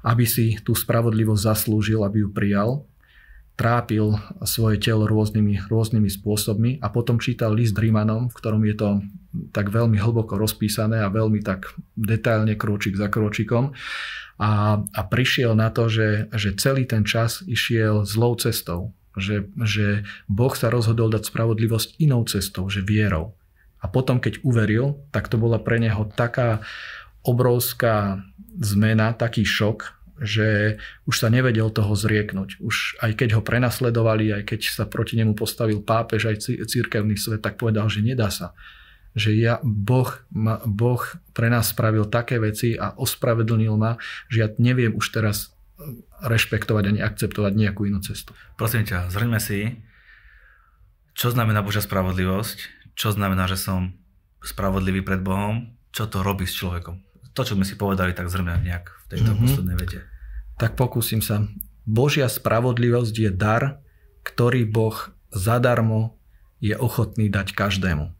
aby 0.08 0.24
si 0.24 0.56
tú 0.64 0.72
spravodlivosť 0.72 1.42
zaslúžil, 1.44 2.00
aby 2.00 2.24
ju 2.24 2.28
prijal. 2.32 2.70
Trápil 3.58 4.14
svoje 4.46 4.78
telo 4.78 5.10
rôznymi, 5.10 5.66
rôznymi 5.66 6.06
spôsobmi 6.06 6.78
a 6.78 6.94
potom 6.94 7.18
čítal 7.18 7.58
list 7.58 7.74
Rímanom, 7.74 8.30
v 8.30 8.36
ktorom 8.38 8.62
je 8.62 8.74
to 8.78 8.88
tak 9.50 9.74
veľmi 9.74 9.98
hlboko 9.98 10.38
rozpísané 10.38 11.02
a 11.02 11.10
veľmi 11.10 11.42
tak 11.42 11.74
detailne 11.98 12.54
kročík 12.54 12.94
za 12.94 13.10
kročikom 13.10 13.74
a, 14.38 14.78
a 14.86 15.00
prišiel 15.02 15.58
na 15.58 15.74
to, 15.74 15.90
že, 15.90 16.30
že 16.30 16.54
celý 16.54 16.86
ten 16.86 17.02
čas 17.02 17.42
išiel 17.42 18.06
zlou 18.06 18.38
cestou. 18.38 18.94
Že, 19.18 19.50
že 19.66 19.86
Boh 20.30 20.54
sa 20.54 20.70
rozhodol 20.70 21.10
dať 21.10 21.26
spravodlivosť 21.26 21.98
inou 21.98 22.22
cestou, 22.22 22.70
že 22.70 22.86
vierou. 22.86 23.34
A 23.82 23.90
potom, 23.90 24.22
keď 24.22 24.38
uveril, 24.46 25.02
tak 25.10 25.26
to 25.26 25.34
bola 25.42 25.58
pre 25.58 25.82
neho 25.82 26.06
taká 26.06 26.62
obrovská 27.26 28.22
zmena, 28.62 29.10
taký 29.10 29.42
šok, 29.42 29.97
že 30.18 30.78
už 31.06 31.14
sa 31.14 31.28
nevedel 31.30 31.70
toho 31.70 31.94
zrieknúť. 31.94 32.58
Už 32.58 32.98
aj 33.02 33.18
keď 33.18 33.38
ho 33.38 33.42
prenasledovali, 33.42 34.34
aj 34.34 34.42
keď 34.50 34.60
sa 34.70 34.84
proti 34.84 35.18
nemu 35.18 35.38
postavil 35.38 35.82
pápež, 35.82 36.30
aj 36.30 36.66
církevný 36.66 37.14
svet, 37.14 37.42
tak 37.42 37.56
povedal, 37.56 37.86
že 37.86 38.02
nedá 38.02 38.28
sa 38.28 38.54
že 39.18 39.34
ja, 39.34 39.58
boh, 39.66 40.06
ma, 40.30 40.62
boh 40.62 41.02
pre 41.34 41.50
nás 41.50 41.74
spravil 41.74 42.06
také 42.06 42.38
veci 42.38 42.78
a 42.78 42.94
ospravedlnil 42.94 43.74
ma, 43.74 43.98
že 44.30 44.46
ja 44.46 44.48
neviem 44.62 44.94
už 44.94 45.10
teraz 45.10 45.50
rešpektovať 46.22 46.84
ani 46.94 47.00
akceptovať 47.02 47.52
nejakú 47.54 47.86
inú 47.86 48.02
cestu. 48.02 48.34
Prosím 48.54 48.86
ťa, 48.86 49.10
zhrňme 49.10 49.38
si, 49.42 49.78
čo 51.14 51.30
znamená 51.34 51.62
Božia 51.62 51.82
spravodlivosť, 51.82 52.58
čo 52.98 53.14
znamená, 53.14 53.46
že 53.50 53.58
som 53.58 53.94
spravodlivý 54.42 55.02
pred 55.02 55.22
Bohom, 55.22 55.74
čo 55.94 56.06
to 56.06 56.22
robí 56.22 56.46
s 56.46 56.58
človekom. 56.58 57.02
To, 57.34 57.40
čo 57.46 57.54
sme 57.54 57.66
si 57.66 57.78
povedali, 57.78 58.14
tak 58.14 58.30
zhrňme 58.30 58.66
nejak 58.66 58.97
tejto 59.08 59.32
mm-hmm. 59.32 59.42
poslednej 59.42 59.76
vete. 59.76 59.98
Tak 60.60 60.76
pokúsim 60.76 61.24
sa. 61.24 61.48
Božia 61.88 62.28
spravodlivosť 62.28 63.14
je 63.16 63.30
dar, 63.32 63.80
ktorý 64.22 64.68
Boh 64.68 64.96
zadarmo 65.32 66.20
je 66.60 66.76
ochotný 66.76 67.32
dať 67.32 67.56
každému 67.56 68.18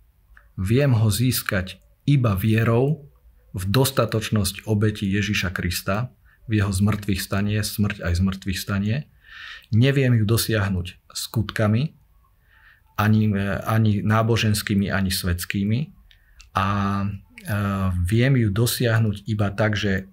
viem 0.59 0.90
ho 0.90 1.09
získať 1.09 1.79
iba 2.03 2.35
vierou 2.35 3.07
v 3.55 3.62
dostatočnosť 3.70 4.66
obeti 4.66 5.07
Ježiša 5.07 5.55
Krista, 5.55 6.11
v 6.51 6.61
jeho 6.61 6.74
zmrtvých 6.74 7.22
stanie, 7.22 7.62
smrť 7.62 8.03
aj 8.03 8.12
zmrtvých 8.18 8.59
stanie. 8.59 9.07
Neviem 9.70 10.18
ju 10.18 10.24
dosiahnuť 10.27 10.98
skutkami, 11.14 11.94
ani, 12.98 13.22
ani 13.62 14.03
náboženskými, 14.03 14.90
ani 14.90 15.14
svetskými. 15.14 15.94
A 16.59 16.66
e, 17.05 17.07
viem 18.03 18.35
ju 18.35 18.48
dosiahnuť 18.51 19.29
iba 19.31 19.55
tak, 19.55 19.79
že 19.79 20.11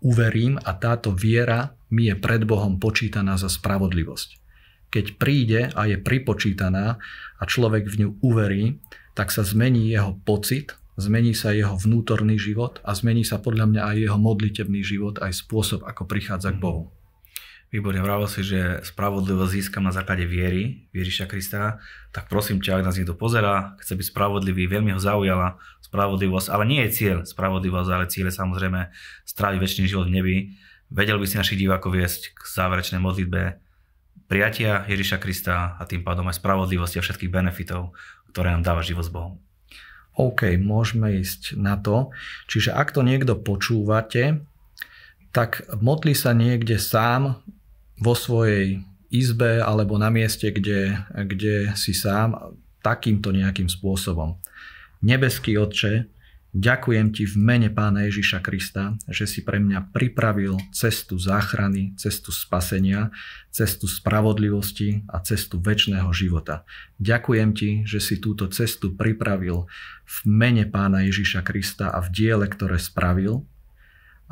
uverím 0.00 0.60
a 0.62 0.76
táto 0.76 1.12
viera 1.12 1.74
mi 1.90 2.10
je 2.10 2.14
pred 2.18 2.42
Bohom 2.42 2.78
počítaná 2.82 3.38
za 3.38 3.50
spravodlivosť. 3.50 4.42
Keď 4.90 5.06
príde 5.18 5.60
a 5.74 5.82
je 5.90 5.98
pripočítaná 5.98 6.98
a 7.36 7.42
človek 7.44 7.90
v 7.90 8.06
ňu 8.06 8.08
uverí, 8.22 8.78
tak 9.16 9.34
sa 9.34 9.42
zmení 9.42 9.92
jeho 9.92 10.16
pocit, 10.24 10.76
zmení 10.96 11.36
sa 11.36 11.52
jeho 11.52 11.76
vnútorný 11.76 12.40
život 12.40 12.80
a 12.84 12.96
zmení 12.96 13.24
sa 13.24 13.36
podľa 13.40 13.66
mňa 13.68 13.82
aj 13.82 13.96
jeho 13.96 14.18
modlitebný 14.20 14.80
život, 14.80 15.20
aj 15.20 15.36
spôsob, 15.36 15.84
ako 15.84 16.08
prichádza 16.08 16.56
k 16.56 16.62
Bohu. 16.62 16.95
Výborne, 17.66 17.98
vravel 17.98 18.30
si, 18.30 18.46
že 18.46 18.78
spravodlivosť 18.86 19.50
získam 19.50 19.82
na 19.82 19.90
základe 19.90 20.22
viery 20.22 20.86
Ježiša 20.94 21.26
Krista, 21.26 21.82
tak 22.14 22.30
prosím 22.30 22.62
ťa, 22.62 22.78
ak 22.78 22.86
nás 22.86 22.94
niekto 22.94 23.18
pozera, 23.18 23.74
chce 23.82 23.98
byť 23.98 24.06
spravodlivý, 24.14 24.70
veľmi 24.70 24.94
ho 24.94 25.00
zaujala 25.02 25.58
spravodlivosť, 25.82 26.46
ale 26.54 26.62
nie 26.62 26.80
je 26.86 26.94
cieľ 26.94 27.18
spravodlivosť, 27.26 27.90
ale 27.90 28.06
cieľ 28.06 28.30
je 28.30 28.38
samozrejme 28.38 28.80
stráviť 29.26 29.58
väčší 29.58 29.90
život 29.90 30.06
v 30.06 30.14
nebi. 30.14 30.36
Vedel 30.94 31.18
by 31.18 31.26
si 31.26 31.42
našich 31.42 31.58
divákov 31.58 31.98
viesť 31.98 32.38
k 32.38 32.42
záverečnej 32.46 33.02
modlitbe 33.02 33.58
prijatia 34.30 34.86
Ježiša 34.86 35.18
Krista 35.18 35.74
a 35.74 35.82
tým 35.90 36.06
pádom 36.06 36.30
aj 36.30 36.38
spravodlivosti 36.38 36.98
a 36.98 37.04
všetkých 37.04 37.34
benefitov, 37.34 37.98
ktoré 38.30 38.54
nám 38.54 38.62
dáva 38.62 38.86
život 38.86 39.02
s 39.02 39.10
Bohom. 39.10 39.42
OK, 40.14 40.54
môžeme 40.56 41.18
ísť 41.18 41.58
na 41.58 41.76
to. 41.76 42.14
Čiže 42.48 42.72
ak 42.72 42.94
to 42.94 43.02
niekto 43.02 43.36
počúvate, 43.36 44.40
tak 45.36 45.68
modli 45.84 46.16
sa 46.16 46.32
niekde 46.32 46.80
sám 46.80 47.44
vo 48.00 48.14
svojej 48.16 48.82
izbe 49.08 49.62
alebo 49.62 49.96
na 49.96 50.10
mieste, 50.12 50.50
kde, 50.50 51.00
kde 51.14 51.72
si 51.78 51.94
sám 51.96 52.56
takýmto 52.84 53.32
nejakým 53.32 53.70
spôsobom. 53.70 54.38
Nebeský 55.02 55.56
Otče, 55.58 56.16
Ďakujem 56.56 57.12
ti 57.12 57.28
v 57.28 57.36
mene 57.36 57.68
pána 57.68 58.08
Ježiša 58.08 58.40
Krista, 58.40 58.96
že 59.12 59.28
si 59.28 59.44
pre 59.44 59.60
mňa 59.60 59.92
pripravil 59.92 60.56
cestu 60.72 61.20
záchrany, 61.20 61.92
cestu 62.00 62.32
spasenia, 62.32 63.12
cestu 63.52 63.84
spravodlivosti 63.84 65.04
a 65.12 65.20
cestu 65.20 65.60
väčšného 65.60 66.08
života. 66.16 66.64
Ďakujem 66.96 67.50
ti, 67.52 67.70
že 67.84 68.00
si 68.00 68.16
túto 68.16 68.48
cestu 68.48 68.96
pripravil 68.96 69.68
v 70.08 70.16
mene 70.24 70.64
pána 70.64 71.04
Ježiša 71.04 71.44
Krista 71.44 71.92
a 71.92 72.00
v 72.00 72.08
diele, 72.08 72.48
ktoré 72.48 72.80
spravil. 72.80 73.44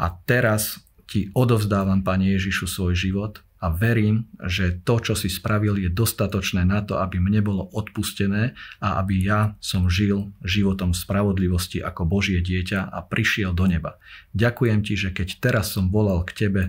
A 0.00 0.08
teraz 0.24 0.80
ti 1.04 1.28
odovzdávam, 1.36 2.00
Pane 2.00 2.32
Ježišu, 2.40 2.64
svoj 2.64 2.96
život 2.96 3.44
a 3.64 3.72
verím, 3.72 4.28
že 4.44 4.76
to, 4.84 5.00
čo 5.00 5.16
si 5.16 5.32
spravil, 5.32 5.80
je 5.80 5.88
dostatočné 5.88 6.68
na 6.68 6.84
to, 6.84 7.00
aby 7.00 7.16
mne 7.16 7.40
bolo 7.40 7.64
odpustené 7.72 8.52
a 8.84 9.00
aby 9.00 9.24
ja 9.24 9.56
som 9.64 9.88
žil 9.88 10.36
životom 10.44 10.92
spravodlivosti 10.92 11.80
ako 11.80 12.04
Božie 12.04 12.44
dieťa 12.44 12.92
a 12.92 13.00
prišiel 13.00 13.56
do 13.56 13.64
neba. 13.64 13.96
Ďakujem 14.36 14.84
ti, 14.84 15.00
že 15.00 15.16
keď 15.16 15.40
teraz 15.40 15.72
som 15.72 15.88
volal 15.88 16.28
k 16.28 16.36
tebe 16.36 16.62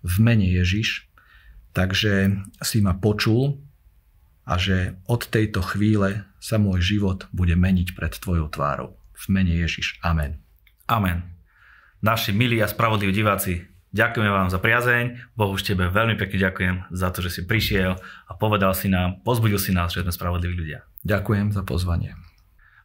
v 0.00 0.14
mene 0.24 0.48
Ježiš, 0.48 1.04
takže 1.76 2.40
si 2.64 2.80
ma 2.80 2.96
počul 2.96 3.60
a 4.48 4.56
že 4.56 4.96
od 5.04 5.28
tejto 5.28 5.60
chvíle 5.60 6.24
sa 6.40 6.56
môj 6.56 6.80
život 6.80 7.28
bude 7.28 7.52
meniť 7.60 7.92
pred 7.92 8.16
tvojou 8.16 8.48
tvárou. 8.48 8.96
V 9.12 9.28
mene 9.28 9.52
Ježiš. 9.52 10.00
Amen. 10.00 10.40
Amen. 10.88 11.28
Naši 12.00 12.32
milí 12.32 12.56
a 12.64 12.70
spravodliví 12.70 13.12
diváci, 13.12 13.68
Ďakujeme 13.88 14.28
vám 14.28 14.52
za 14.52 14.60
priazeň, 14.60 15.32
Bohu 15.32 15.56
už 15.56 15.64
tebe 15.64 15.88
veľmi 15.88 16.20
pekne 16.20 16.44
ďakujem 16.44 16.76
za 16.92 17.08
to, 17.08 17.24
že 17.24 17.40
si 17.40 17.40
prišiel 17.48 17.96
a 18.28 18.32
povedal 18.36 18.76
si 18.76 18.92
nám, 18.92 19.24
pozbudil 19.24 19.56
si 19.56 19.72
nás, 19.72 19.96
že 19.96 20.04
sme 20.04 20.12
spravodliví 20.12 20.52
ľudia. 20.52 20.84
Ďakujem 21.08 21.56
za 21.56 21.64
pozvanie. 21.64 22.12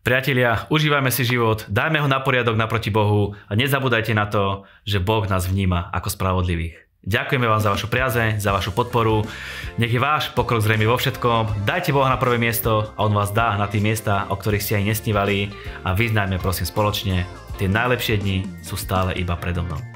Priatelia, 0.03 0.67
užívajme 0.67 1.11
si 1.11 1.23
život, 1.23 1.63
dajme 1.71 2.03
ho 2.03 2.11
na 2.11 2.19
poriadok 2.19 2.59
naproti 2.59 2.91
Bohu 2.91 3.35
a 3.47 3.55
nezabúdajte 3.55 4.11
na 4.11 4.27
to, 4.27 4.67
že 4.83 4.99
Boh 4.99 5.23
nás 5.27 5.47
vníma 5.47 5.91
ako 5.95 6.11
spravodlivých. 6.11 6.75
Ďakujeme 7.03 7.47
vám 7.51 7.59
za 7.59 7.71
vašu 7.71 7.91
priazeň, 7.91 8.39
za 8.39 8.55
vašu 8.55 8.71
podporu. 8.71 9.27
Nech 9.75 9.91
je 9.91 9.99
váš 9.99 10.31
pokrok 10.31 10.63
zrejme 10.63 10.87
vo 10.87 10.95
všetkom. 10.95 11.67
Dajte 11.67 11.91
Boha 11.91 12.07
na 12.07 12.15
prvé 12.15 12.39
miesto 12.39 12.95
a 12.95 13.03
On 13.03 13.11
vás 13.11 13.35
dá 13.35 13.59
na 13.59 13.67
tie 13.67 13.83
miesta, 13.83 14.23
o 14.31 14.39
ktorých 14.39 14.63
ste 14.63 14.75
aj 14.79 14.87
nesnívali 14.87 15.51
a 15.83 15.91
vyznajme 15.91 16.39
prosím 16.39 16.63
spoločne, 16.63 17.27
tie 17.59 17.67
najlepšie 17.67 18.23
dni 18.23 18.63
sú 18.63 18.79
stále 18.79 19.11
iba 19.19 19.35
predo 19.35 19.67
mnou. 19.67 19.92